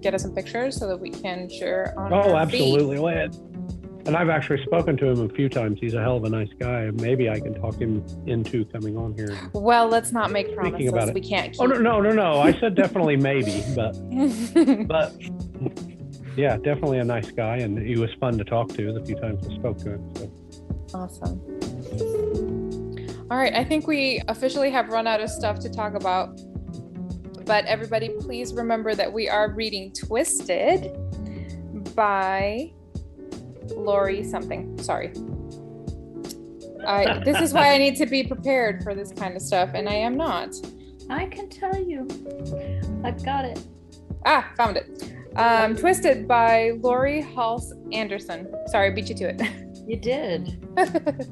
get 0.00 0.14
us 0.14 0.22
some 0.22 0.34
pictures 0.34 0.76
so 0.76 0.88
that 0.88 0.98
we 0.98 1.10
can 1.10 1.48
share 1.50 1.94
on. 1.98 2.12
Oh, 2.12 2.36
absolutely. 2.36 2.96
And 4.06 4.16
I've 4.16 4.30
actually 4.30 4.62
spoken 4.64 4.96
to 4.98 5.06
him 5.06 5.20
a 5.20 5.28
few 5.34 5.50
times. 5.50 5.78
He's 5.82 5.92
a 5.92 6.00
hell 6.00 6.16
of 6.16 6.24
a 6.24 6.30
nice 6.30 6.48
guy. 6.58 6.90
Maybe 6.94 7.28
I 7.28 7.38
can 7.38 7.52
talk 7.60 7.76
him 7.78 8.02
into 8.26 8.64
coming 8.66 8.96
on 8.96 9.12
here. 9.14 9.38
Well, 9.52 9.86
let's 9.86 10.12
not 10.12 10.30
make 10.30 10.54
promises 10.54 10.88
about 10.88 11.08
it- 11.08 11.14
we 11.14 11.20
can't 11.20 11.52
keep. 11.52 11.60
Oh 11.60 11.66
no, 11.66 11.78
no, 11.78 12.00
no, 12.00 12.12
no! 12.12 12.40
I 12.40 12.58
said 12.58 12.74
definitely 12.82 13.16
maybe, 13.16 13.62
but 13.76 13.92
but 14.88 15.12
yeah, 16.38 16.56
definitely 16.56 17.00
a 17.00 17.04
nice 17.04 17.30
guy, 17.30 17.56
and 17.56 17.78
he 17.78 17.98
was 17.98 18.08
fun 18.18 18.38
to 18.38 18.44
talk 18.44 18.68
to 18.74 18.92
the 18.94 19.04
few 19.04 19.16
times 19.16 19.46
I 19.46 19.54
spoke 19.56 19.76
to 19.80 19.90
him. 19.90 20.14
So 20.14 20.32
awesome. 20.94 21.57
All 23.30 23.36
right, 23.36 23.54
I 23.54 23.62
think 23.62 23.86
we 23.86 24.22
officially 24.28 24.70
have 24.70 24.88
run 24.88 25.06
out 25.06 25.20
of 25.20 25.28
stuff 25.28 25.58
to 25.60 25.68
talk 25.68 25.94
about. 25.94 26.40
But 27.44 27.66
everybody, 27.66 28.10
please 28.20 28.54
remember 28.54 28.94
that 28.94 29.12
we 29.12 29.28
are 29.28 29.50
reading 29.50 29.92
Twisted 29.92 30.96
by 31.94 32.72
Laurie 33.76 34.24
something. 34.24 34.78
Sorry. 34.82 35.12
I, 36.86 37.18
this 37.22 37.38
is 37.40 37.52
why 37.52 37.74
I 37.74 37.78
need 37.78 37.96
to 37.96 38.06
be 38.06 38.24
prepared 38.24 38.82
for 38.82 38.94
this 38.94 39.12
kind 39.12 39.36
of 39.36 39.42
stuff, 39.42 39.72
and 39.74 39.90
I 39.90 39.94
am 39.94 40.16
not. 40.16 40.54
I 41.10 41.26
can 41.26 41.50
tell 41.50 41.78
you. 41.78 42.06
I've 43.04 43.22
got 43.24 43.44
it. 43.44 43.60
Ah, 44.24 44.50
found 44.56 44.78
it. 44.78 45.12
Um, 45.36 45.76
Twisted 45.76 46.26
by 46.26 46.72
Laurie 46.80 47.20
Halse 47.20 47.74
Anderson. 47.92 48.50
Sorry, 48.68 48.90
beat 48.90 49.10
you 49.10 49.14
to 49.16 49.28
it. 49.28 49.42
You 49.86 49.96
did. 49.96 50.66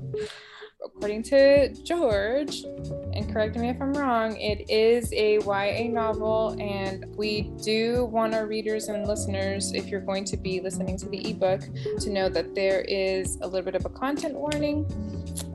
According 0.96 1.24
to 1.24 1.68
George, 1.84 2.64
and 3.12 3.30
correct 3.30 3.54
me 3.56 3.68
if 3.68 3.80
I'm 3.82 3.92
wrong, 3.92 4.34
it 4.38 4.70
is 4.70 5.12
a 5.12 5.34
YA 5.40 5.90
novel, 5.92 6.56
and 6.58 7.04
we 7.16 7.52
do 7.62 8.06
want 8.06 8.34
our 8.34 8.46
readers 8.46 8.88
and 8.88 9.06
listeners, 9.06 9.74
if 9.74 9.88
you're 9.88 10.00
going 10.00 10.24
to 10.24 10.38
be 10.38 10.58
listening 10.58 10.96
to 10.96 11.06
the 11.06 11.30
ebook, 11.30 11.60
to 12.00 12.10
know 12.10 12.30
that 12.30 12.54
there 12.54 12.80
is 12.80 13.36
a 13.42 13.46
little 13.46 13.62
bit 13.62 13.74
of 13.74 13.84
a 13.84 13.90
content 13.90 14.34
warning 14.34 14.86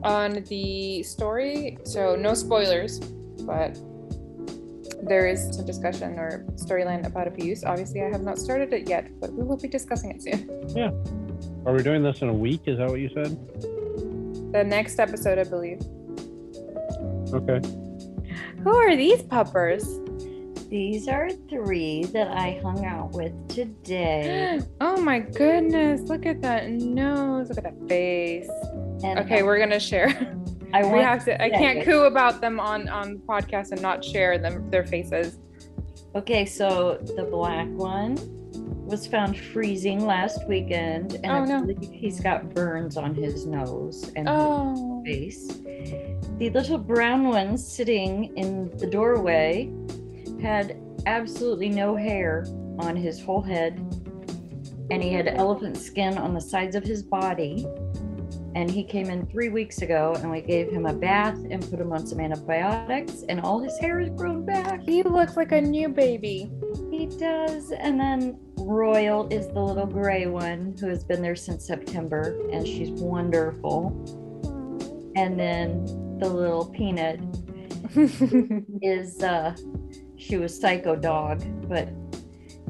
on 0.04 0.44
the 0.44 1.02
story. 1.02 1.76
So, 1.82 2.14
no 2.14 2.34
spoilers, 2.34 3.00
but 3.00 3.76
there 5.02 5.26
is 5.26 5.56
some 5.56 5.66
discussion 5.66 6.20
or 6.20 6.46
storyline 6.54 7.04
about 7.04 7.26
abuse. 7.26 7.64
Obviously, 7.64 8.00
I 8.00 8.10
have 8.10 8.22
not 8.22 8.38
started 8.38 8.72
it 8.72 8.88
yet, 8.88 9.10
but 9.20 9.32
we 9.32 9.42
will 9.42 9.56
be 9.56 9.66
discussing 9.66 10.12
it 10.12 10.22
soon. 10.22 10.48
Yeah. 10.68 10.92
Are 11.66 11.74
we 11.74 11.82
doing 11.82 12.04
this 12.04 12.22
in 12.22 12.28
a 12.28 12.32
week? 12.32 12.62
Is 12.66 12.78
that 12.78 12.88
what 12.88 13.00
you 13.00 13.10
said? 13.12 13.36
The 14.52 14.64
next 14.64 14.98
episode, 14.98 15.38
I 15.38 15.44
believe. 15.44 15.80
Okay. 17.32 17.60
Who 18.62 18.74
are 18.74 18.94
these 18.96 19.22
puppers? 19.22 19.84
These 20.68 21.08
are 21.08 21.28
three 21.50 22.04
that 22.06 22.28
I 22.28 22.60
hung 22.62 22.84
out 22.86 23.12
with 23.12 23.32
today. 23.48 24.60
Oh 24.80 25.00
my 25.00 25.18
goodness, 25.20 26.02
look 26.02 26.26
at 26.26 26.40
that 26.42 26.70
nose, 26.70 27.48
look 27.48 27.58
at 27.58 27.64
that 27.64 27.88
face. 27.88 28.48
And 29.02 29.18
Okay, 29.20 29.42
we're 29.42 29.58
gonna 29.58 29.80
share. 29.80 30.08
I 30.74 30.82
We 30.84 31.00
have 31.00 31.24
to 31.26 31.42
I 31.42 31.46
yeah, 31.46 31.58
can't 31.58 31.78
yeah. 31.78 31.84
coo 31.84 32.02
about 32.02 32.40
them 32.40 32.60
on 32.60 32.88
on 32.88 33.14
the 33.14 33.18
podcast 33.20 33.72
and 33.72 33.82
not 33.82 34.04
share 34.04 34.38
them 34.38 34.70
their 34.70 34.86
faces. 34.86 35.38
Okay, 36.14 36.44
so 36.46 36.98
the 37.16 37.24
black 37.24 37.68
one 37.68 38.16
was 38.92 39.06
found 39.06 39.36
freezing 39.38 40.06
last 40.06 40.46
weekend, 40.46 41.14
and 41.24 41.26
Oh, 41.26 41.34
I 41.36 41.44
no. 41.46 41.60
believe 41.64 41.90
he's 41.90 42.20
got 42.20 42.54
burns 42.54 42.98
on 42.98 43.14
his 43.14 43.46
nose 43.46 44.12
and 44.14 44.28
Oh 44.28 45.02
his 45.04 45.50
face. 45.50 45.60
The 46.38 46.50
little 46.50 46.76
brown 46.78 47.24
one 47.28 47.56
sitting 47.56 48.36
in 48.36 48.70
the 48.76 48.86
doorway 48.86 49.72
had 50.42 50.76
absolutely 51.06 51.70
no 51.70 51.96
hair 51.96 52.44
on 52.80 52.94
his 52.94 53.18
whole 53.20 53.40
head, 53.40 53.80
and 54.90 55.02
he 55.02 55.10
had 55.10 55.26
elephant 55.26 55.78
skin 55.78 56.18
on 56.18 56.34
the 56.34 56.40
sides 56.40 56.76
of 56.76 56.84
his 56.84 57.02
body. 57.02 57.66
And 58.54 58.70
he 58.70 58.84
came 58.84 59.08
in 59.08 59.24
three 59.28 59.48
weeks 59.48 59.80
ago, 59.80 60.12
and 60.18 60.30
we 60.30 60.42
gave 60.42 60.70
him 60.70 60.84
a 60.84 60.92
bath 60.92 61.38
and 61.50 61.62
put 61.70 61.80
him 61.80 61.90
on 61.90 62.06
some 62.06 62.20
antibiotics, 62.20 63.24
and 63.30 63.40
all 63.40 63.58
his 63.60 63.78
hair 63.78 63.98
is 64.00 64.10
grown 64.10 64.44
back. 64.44 64.82
he 64.82 65.02
looks 65.02 65.38
like 65.38 65.52
a 65.52 65.60
new 65.62 65.88
baby. 65.88 66.50
He 67.02 67.08
does. 67.08 67.72
And 67.72 67.98
then 67.98 68.38
Royal 68.56 69.26
is 69.26 69.48
the 69.48 69.58
little 69.58 69.86
gray 69.86 70.26
one 70.26 70.76
who 70.78 70.86
has 70.86 71.02
been 71.02 71.20
there 71.20 71.34
since 71.34 71.66
September, 71.66 72.40
and 72.52 72.64
she's 72.64 72.90
wonderful. 72.90 73.88
And 75.16 75.36
then 75.36 75.84
the 76.20 76.28
little 76.28 76.66
peanut 76.66 77.18
is 78.82 79.20
uh 79.20 79.56
she 80.16 80.36
was 80.36 80.56
psycho 80.56 80.94
dog, 80.94 81.42
but 81.68 81.88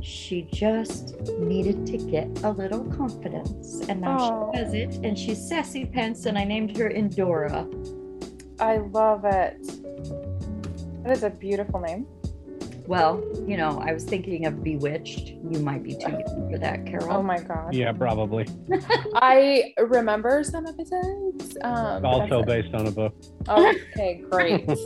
she 0.01 0.49
just 0.51 1.21
needed 1.33 1.85
to 1.89 1.99
get 1.99 2.27
a 2.43 2.53
little 2.53 2.85
confidence. 2.85 3.83
And 3.91 4.01
now 4.01 4.17
Aw. 4.17 4.53
she 4.53 4.59
has 4.59 4.73
it. 4.73 4.95
And 5.05 5.19
she's 5.19 5.47
sassy 5.47 5.85
pants, 5.85 6.25
and 6.25 6.39
I 6.39 6.45
named 6.45 6.75
her 6.79 6.89
Endora. 6.89 7.69
I 8.59 8.79
love 8.79 9.27
it. 9.27 9.63
That 11.05 11.13
is 11.13 11.23
a 11.23 11.29
beautiful 11.29 11.81
name. 11.81 12.07
Well, 12.87 13.23
you 13.47 13.57
know, 13.57 13.81
I 13.85 13.93
was 13.93 14.05
thinking 14.05 14.47
of 14.47 14.63
Bewitched. 14.63 15.29
You 15.29 15.61
might 15.61 15.83
be 15.83 15.95
too 15.95 16.11
young 16.11 16.51
for 16.51 16.59
that, 16.59 16.85
Carol. 16.87 17.13
Oh 17.19 17.23
my 17.23 17.39
god. 17.39 17.75
Yeah, 17.75 17.93
probably. 17.93 18.47
I 19.15 19.73
remember 19.79 20.43
some 20.43 20.67
episodes. 20.67 21.57
Um, 21.63 22.03
but 22.03 22.09
Also 22.09 22.43
that's 22.45 22.63
based 22.63 22.75
on 22.75 22.87
a 22.87 22.91
book. 22.91 23.15
Okay, 23.49 24.23
great. 24.31 24.69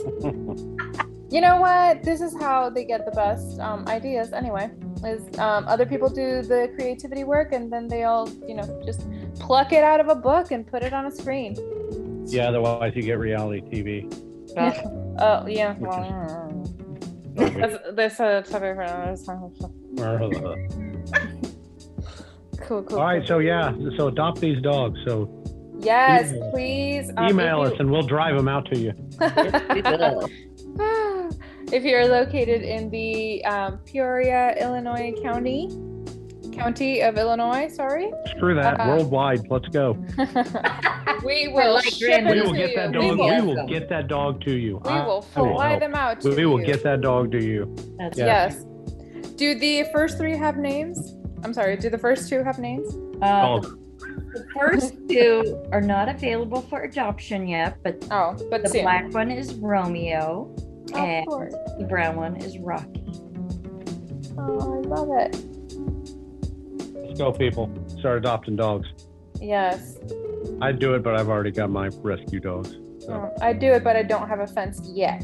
You 1.29 1.41
know 1.41 1.59
what? 1.59 2.03
This 2.03 2.21
is 2.21 2.33
how 2.39 2.69
they 2.69 2.85
get 2.85 3.03
the 3.03 3.11
best 3.11 3.59
um, 3.59 3.83
ideas. 3.89 4.31
Anyway, 4.31 4.71
is 5.03 5.21
um, 5.39 5.67
other 5.67 5.85
people 5.85 6.07
do 6.07 6.41
the 6.41 6.71
creativity 6.75 7.25
work, 7.25 7.51
and 7.51 7.69
then 7.69 7.89
they 7.89 8.05
all, 8.05 8.29
you 8.47 8.55
know, 8.55 8.81
just 8.85 9.05
pluck 9.37 9.73
it 9.73 9.83
out 9.83 9.99
of 9.99 10.07
a 10.07 10.15
book 10.15 10.51
and 10.51 10.65
put 10.65 10.83
it 10.83 10.93
on 10.93 11.05
a 11.05 11.11
screen. 11.11 11.53
yeah, 12.27 12.47
otherwise 12.47 12.93
you 12.95 13.01
get 13.01 13.19
reality 13.19 13.61
TV. 13.61 14.23
Oh 15.19 15.47
yeah. 15.47 15.75
Well, 15.79 16.46
is- 17.37 17.53
that's 17.55 17.77
that's 17.93 18.19
a 18.19 18.43
topic 18.51 18.75
for 18.75 18.81
another. 18.81 20.67
Cool, 22.59 22.83
cool. 22.83 22.97
All 22.97 23.05
right, 23.05 23.19
cool. 23.21 23.27
so 23.27 23.39
yeah, 23.39 23.71
so 23.97 24.07
adopt 24.07 24.41
these 24.41 24.61
dogs. 24.61 24.99
So 25.05 25.29
yes, 25.79 26.31
email- 26.33 26.51
please 26.51 27.11
um, 27.15 27.29
email 27.29 27.61
us 27.61 27.73
and 27.79 27.89
we'll 27.89 28.01
drive 28.01 28.35
them 28.35 28.47
out 28.49 28.65
to 28.73 28.77
you. 28.79 28.91
you- 29.21 30.29
if 31.71 31.83
you're 31.83 32.07
located 32.07 32.63
in 32.63 32.89
the 32.89 33.45
um, 33.45 33.77
Peoria, 33.85 34.55
Illinois 34.59 35.13
county, 35.21 35.69
county 36.57 37.01
of 37.01 37.17
Illinois, 37.17 37.67
sorry, 37.73 38.11
Screw 38.35 38.55
that. 38.55 38.79
Uh, 38.79 38.87
Worldwide, 38.87 39.47
let's 39.49 39.67
go. 39.69 39.93
we 41.25 41.47
will 41.47 41.73
like 41.75 41.85
ship 41.85 42.23
it 42.23 42.25
We 42.25 42.39
to 42.39 42.43
will 42.45 42.53
get 42.53 42.69
you. 42.71 42.75
that 42.75 42.89
We 42.91 43.07
dog. 43.07 43.17
will, 43.17 43.25
We 43.29 43.41
will. 43.41 43.55
will 43.55 43.67
get 43.67 43.89
that 43.89 44.07
dog 44.07 44.41
to 44.45 44.51
you. 44.55 44.81
we 44.83 44.89
I- 44.91 45.05
will 45.05 45.25
I 45.35 45.41
will 45.41 45.53
fly 45.55 45.79
them 45.79 45.95
out 45.95 46.21
to 46.21 46.29
We 46.35 46.45
will 46.45 46.59
you. 46.59 46.65
get 46.65 46.83
that 46.83 47.01
dog 47.01 47.31
to 47.31 47.43
you. 47.43 47.75
That's 47.97 48.17
Yeah. 48.17 48.25
Yes. 48.25 48.65
Do 49.35 49.53
the 49.57 49.85
first 49.93 50.17
three 50.17 50.35
have 50.35 50.57
names? 50.57 51.15
I'm 51.43 51.53
sorry. 51.53 51.75
Do 51.77 51.89
the 51.89 51.97
first 51.97 52.27
two 52.29 52.43
have 52.43 52.57
names? 52.59 52.87
Uh, 53.21 53.59
Oh, 53.59 53.59
the 54.33 54.45
first 54.55 54.93
two 55.09 55.63
are 55.71 55.81
not 55.81 56.09
available 56.09 56.61
for 56.61 56.81
adoption 56.81 57.47
yet, 57.47 57.77
but 57.83 58.03
Oh, 58.11 58.35
but 58.49 58.63
the 58.63 58.69
soon. 58.69 58.81
black 58.83 59.13
one 59.13 59.29
is 59.31 59.53
Romeo 59.55 60.53
of 60.93 60.95
and 60.95 61.27
the 61.79 61.85
brown 61.87 62.15
one 62.15 62.35
is 62.37 62.57
Rocky. 62.59 63.03
Oh, 64.39 64.75
I 64.77 64.87
love 64.87 65.09
it. 65.19 65.35
Let's 67.19 67.37
go, 67.37 67.37
people. 67.37 67.69
Start 67.99 68.17
adopting 68.17 68.55
dogs. 68.55 68.87
Yes. 69.41 69.97
I'd 70.61 70.79
do 70.79 70.93
it, 70.95 71.03
but 71.03 71.15
I've 71.15 71.29
already 71.29 71.51
got 71.51 71.69
my 71.69 71.89
rescue 72.01 72.39
dogs. 72.39 72.75
Oh, 73.09 73.31
I 73.41 73.53
do 73.53 73.71
it, 73.73 73.83
but 73.83 73.95
I 73.95 74.03
don't 74.03 74.27
have 74.27 74.39
a 74.39 74.47
fence 74.47 74.81
yet. 74.83 75.23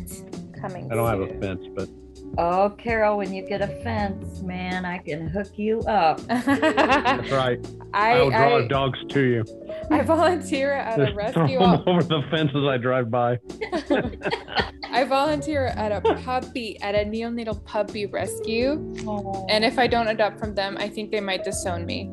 Coming. 0.60 0.91
I 0.91 0.96
don't 0.96 1.08
have 1.08 1.20
a 1.20 1.39
fence, 1.39 1.66
but 1.76 1.89
Oh, 2.38 2.74
Carol, 2.80 3.18
when 3.18 3.32
you 3.32 3.48
get 3.48 3.62
a 3.62 3.68
fence, 3.84 4.41
man, 4.41 4.86
I 4.86 4.98
can 4.98 5.28
hook 5.28 5.58
you 5.58 5.82
up. 5.82 6.20
that's 6.28 7.32
right. 7.32 7.60
I, 7.94 8.14
I 8.14 8.22
will 8.22 8.30
drive 8.32 8.64
I, 8.64 8.68
dogs 8.68 9.00
to 9.10 9.22
you. 9.22 9.44
I 9.91 10.02
volunteer 10.02 10.74
at 10.74 11.00
a 11.00 11.06
Just 11.06 11.14
throw 11.14 11.44
rescue. 11.44 11.60
them 11.60 11.84
over 11.86 12.02
the 12.02 12.24
fence 12.32 12.50
as 12.56 12.64
I 12.64 12.78
drive 12.78 13.12
by. 13.12 13.38
I 14.94 15.04
volunteer 15.06 15.66
at 15.76 15.91
a 15.91 16.02
puppy, 16.02 16.80
at 16.82 16.94
a 16.94 17.00
neonatal 17.00 17.66
puppy 17.66 18.06
rescue. 18.06 18.94
Oh. 19.08 19.46
And 19.50 19.66
if 19.66 19.80
I 19.80 19.88
don't 19.88 20.08
adopt 20.08 20.39
from 20.39 20.54
them, 20.54 20.78
I 20.80 20.88
think 20.88 21.12
they 21.12 21.20
might 21.20 21.44
disown 21.44 21.86
me. 21.86 22.12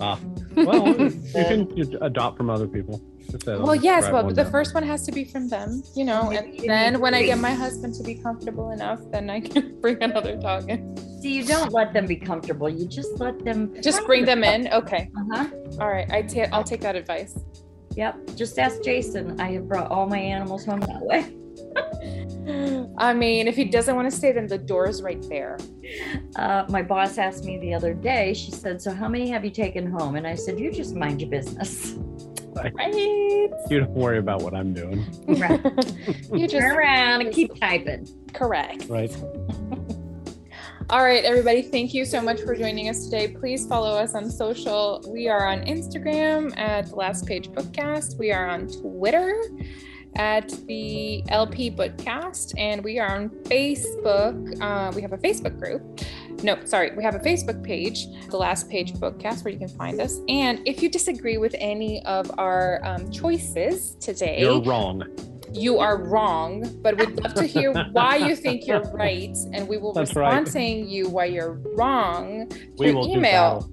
Ah. 0.00 0.18
Well, 0.56 0.88
you 0.98 1.10
can 1.32 1.76
you 1.76 1.98
adopt 2.00 2.36
from 2.36 2.50
other 2.50 2.66
people. 2.66 3.00
Well, 3.46 3.74
yes, 3.74 4.08
grab 4.08 4.26
but 4.26 4.34
the 4.34 4.42
down." 4.42 4.52
first 4.52 4.74
one 4.74 4.82
has 4.82 5.04
to 5.06 5.12
be 5.12 5.24
from 5.24 5.48
them, 5.48 5.82
you 5.96 6.04
know, 6.04 6.30
and 6.30 6.58
then 6.58 7.00
when 7.00 7.14
I 7.14 7.22
get 7.24 7.38
my 7.38 7.52
husband 7.52 7.94
to 7.94 8.02
be 8.02 8.14
comfortable 8.16 8.70
enough, 8.70 9.00
then 9.10 9.30
I 9.30 9.40
can 9.40 9.80
bring 9.80 10.00
another 10.02 10.36
dog 10.36 10.68
in. 10.68 10.96
See, 11.20 11.36
you 11.36 11.44
don't 11.44 11.72
let 11.72 11.92
them 11.92 12.06
be 12.06 12.16
comfortable. 12.16 12.68
You 12.68 12.86
just 12.86 13.18
let 13.18 13.44
them. 13.44 13.74
Just 13.82 14.04
bring 14.04 14.24
them 14.24 14.44
in. 14.44 14.68
Okay. 14.68 15.10
Uh-huh. 15.16 15.48
All 15.80 15.88
right. 15.88 16.10
I 16.12 16.22
ta- 16.22 16.48
I'll 16.52 16.64
take 16.64 16.80
that 16.82 16.96
advice. 16.96 17.38
Yep. 17.96 18.36
Just 18.36 18.58
ask 18.58 18.82
Jason. 18.82 19.40
I 19.40 19.52
have 19.52 19.68
brought 19.68 19.90
all 19.90 20.06
my 20.06 20.18
animals 20.18 20.64
home 20.64 20.80
that 20.80 21.00
way. 21.00 21.34
I 22.98 23.12
mean, 23.14 23.48
if 23.48 23.56
he 23.56 23.64
doesn't 23.64 23.96
want 23.96 24.10
to 24.10 24.16
stay, 24.16 24.32
then 24.32 24.46
the 24.46 24.58
door 24.58 24.88
is 24.88 25.02
right 25.02 25.22
there. 25.28 25.58
Uh, 26.36 26.64
my 26.68 26.82
boss 26.82 27.18
asked 27.18 27.44
me 27.44 27.58
the 27.58 27.74
other 27.74 27.94
day, 27.94 28.34
she 28.34 28.50
said, 28.50 28.80
So 28.80 28.92
how 28.92 29.08
many 29.08 29.28
have 29.30 29.44
you 29.44 29.50
taken 29.50 29.90
home? 29.90 30.16
And 30.16 30.26
I 30.26 30.34
said, 30.34 30.60
You 30.60 30.70
just 30.70 30.94
mind 30.94 31.20
your 31.20 31.30
business. 31.30 31.96
Right. 32.54 32.72
You 32.94 33.80
don't 33.80 33.90
worry 33.90 34.18
about 34.18 34.42
what 34.42 34.54
I'm 34.54 34.72
doing. 34.72 35.04
Right. 35.26 35.60
you 36.32 36.46
just 36.46 36.52
Turn 36.52 36.76
around 36.76 37.22
and 37.22 37.32
keep 37.32 37.58
typing. 37.58 38.06
correct. 38.32 38.86
Right. 38.88 39.14
All 40.90 41.02
right, 41.02 41.24
everybody, 41.24 41.62
thank 41.62 41.94
you 41.94 42.04
so 42.04 42.20
much 42.20 42.42
for 42.42 42.54
joining 42.54 42.90
us 42.90 43.06
today. 43.06 43.28
Please 43.28 43.66
follow 43.66 43.96
us 43.96 44.14
on 44.14 44.30
social. 44.30 45.02
We 45.08 45.28
are 45.28 45.46
on 45.46 45.62
Instagram 45.62 46.56
at 46.58 46.90
the 46.90 46.94
Last 46.94 47.26
Page 47.26 47.48
Bookcast. 47.48 48.18
We 48.18 48.30
are 48.30 48.46
on 48.46 48.68
Twitter 48.68 49.42
at 50.16 50.48
the 50.66 51.22
LP 51.28 51.70
Bookcast, 51.70 52.54
and 52.58 52.82
we 52.84 52.98
are 52.98 53.14
on 53.16 53.30
Facebook. 53.30 54.60
Uh, 54.60 54.92
we 54.94 55.02
have 55.02 55.12
a 55.12 55.18
Facebook 55.18 55.58
group. 55.58 56.00
No, 56.42 56.62
sorry, 56.64 56.92
we 56.96 57.02
have 57.02 57.14
a 57.14 57.18
Facebook 57.20 57.62
page, 57.62 58.06
the 58.28 58.36
Last 58.36 58.68
Page 58.68 58.92
Bookcast, 58.94 59.44
where 59.44 59.52
you 59.52 59.58
can 59.58 59.68
find 59.68 60.00
us. 60.00 60.20
And 60.28 60.60
if 60.66 60.82
you 60.82 60.88
disagree 60.90 61.38
with 61.38 61.54
any 61.58 62.04
of 62.04 62.30
our 62.38 62.80
um, 62.84 63.10
choices 63.10 63.94
today, 64.00 64.40
You're 64.40 64.62
wrong. 64.62 65.04
you 65.52 65.78
are 65.78 65.96
wrong, 66.02 66.68
but 66.82 66.98
we'd 66.98 67.18
love 67.22 67.34
to 67.34 67.44
hear 67.44 67.72
why 67.92 68.16
you 68.16 68.36
think 68.36 68.66
you're 68.66 68.82
right, 68.92 69.36
and 69.52 69.66
we 69.68 69.78
will 69.78 69.92
That's 69.92 70.10
respond 70.10 70.46
right. 70.46 70.48
saying 70.48 70.88
you 70.88 71.08
why 71.08 71.26
you're 71.26 71.52
wrong. 71.76 72.48
Through 72.76 73.04
email. 73.08 73.70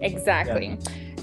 Exactly. 0.00 0.78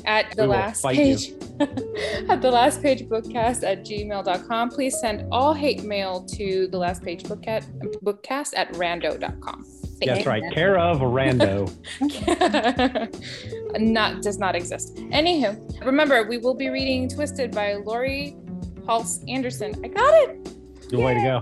At 0.05 0.35
the 0.35 0.43
We 0.43 0.49
last 0.49 0.83
page. 0.85 1.29
you. 1.29 1.39
at 2.29 2.41
the 2.41 2.51
last 2.51 2.81
page 2.81 3.03
bookcast 3.03 3.63
at 3.63 3.85
gmail.com. 3.85 4.69
Please 4.69 4.99
send 4.99 5.27
all 5.31 5.53
hate 5.53 5.83
mail 5.83 6.25
to 6.25 6.67
the 6.67 6.77
last 6.77 7.03
page 7.03 7.23
bookcast, 7.23 7.71
bookcast 8.01 8.53
at 8.55 8.71
rando.com. 8.73 9.65
That's 9.99 10.23
Thank 10.23 10.25
right. 10.25 10.43
Care 10.53 10.77
of 10.77 10.99
rando. 10.99 11.71
not 13.79 14.21
does 14.21 14.37
not 14.37 14.55
exist. 14.55 14.95
Anywho, 14.95 15.85
remember 15.85 16.23
we 16.27 16.37
will 16.37 16.53
be 16.53 16.69
reading 16.69 17.07
Twisted 17.07 17.51
by 17.51 17.75
Laurie 17.75 18.35
Halse 18.85 19.23
Anderson. 19.27 19.73
I 19.83 19.87
got 19.87 20.13
it. 20.29 20.89
Good 20.89 20.99
way 20.99 21.13
to 21.13 21.21
go. 21.21 21.41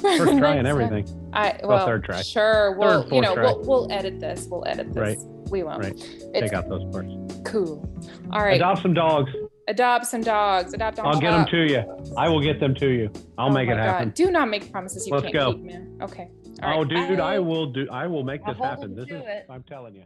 First 0.00 0.38
try 0.38 0.54
and 0.54 0.66
everything. 0.66 1.06
I 1.32 1.58
Well, 1.62 1.76
well, 1.76 1.86
third 1.86 2.04
try. 2.04 2.22
Sure, 2.22 2.76
we'll 2.78 3.02
Third, 3.02 3.14
you 3.14 3.20
know 3.20 3.34
we'll, 3.34 3.60
we'll 3.64 3.92
edit 3.92 4.18
this. 4.18 4.46
We'll 4.50 4.66
edit 4.66 4.94
this. 4.94 4.96
Right. 4.96 5.18
We 5.50 5.62
won't. 5.62 5.82
Right. 5.82 5.92
It's 5.96 6.40
Take 6.40 6.52
out 6.52 6.68
those 6.68 6.84
parts. 6.92 7.10
cool. 7.44 7.86
All 8.32 8.42
right. 8.42 8.56
Adopt 8.56 8.82
some 8.82 8.94
dogs. 8.94 9.30
Adopt 9.70 10.04
some 10.06 10.20
dogs. 10.20 10.74
Adopt. 10.74 10.96
don't 10.96 11.06
I'll 11.06 11.20
get 11.20 11.30
them 11.30 11.46
to 11.46 11.58
you. 11.58 12.14
I 12.16 12.28
will 12.28 12.40
get 12.42 12.58
them 12.58 12.74
to 12.74 12.88
you. 12.88 13.08
I'll 13.38 13.48
Oh 13.48 13.52
make 13.52 13.68
it 13.68 13.76
happen. 13.76 14.08
God. 14.08 14.14
Do 14.14 14.30
not 14.32 14.48
make 14.50 14.70
promises 14.72 15.06
you 15.06 15.12
Let's 15.14 15.22
can't 15.26 15.34
go. 15.34 15.52
keep, 15.52 15.62
man. 15.62 15.96
Okay. 16.02 16.28
Oh, 16.62 16.66
All 16.66 16.78
right. 16.80 16.88
dude, 16.88 17.20
I 17.20 17.36
Bye. 17.36 17.38
will 17.38 17.66
do. 17.72 17.88
I 17.90 18.08
will 18.08 18.24
make 18.24 18.40
I'll 18.44 18.52
this 18.54 18.60
happen. 18.62 18.96
This 18.96 19.04
is. 19.04 19.22
it. 19.24 19.46
I'm 19.48 19.62
telling 19.62 19.94
you. 19.94 20.02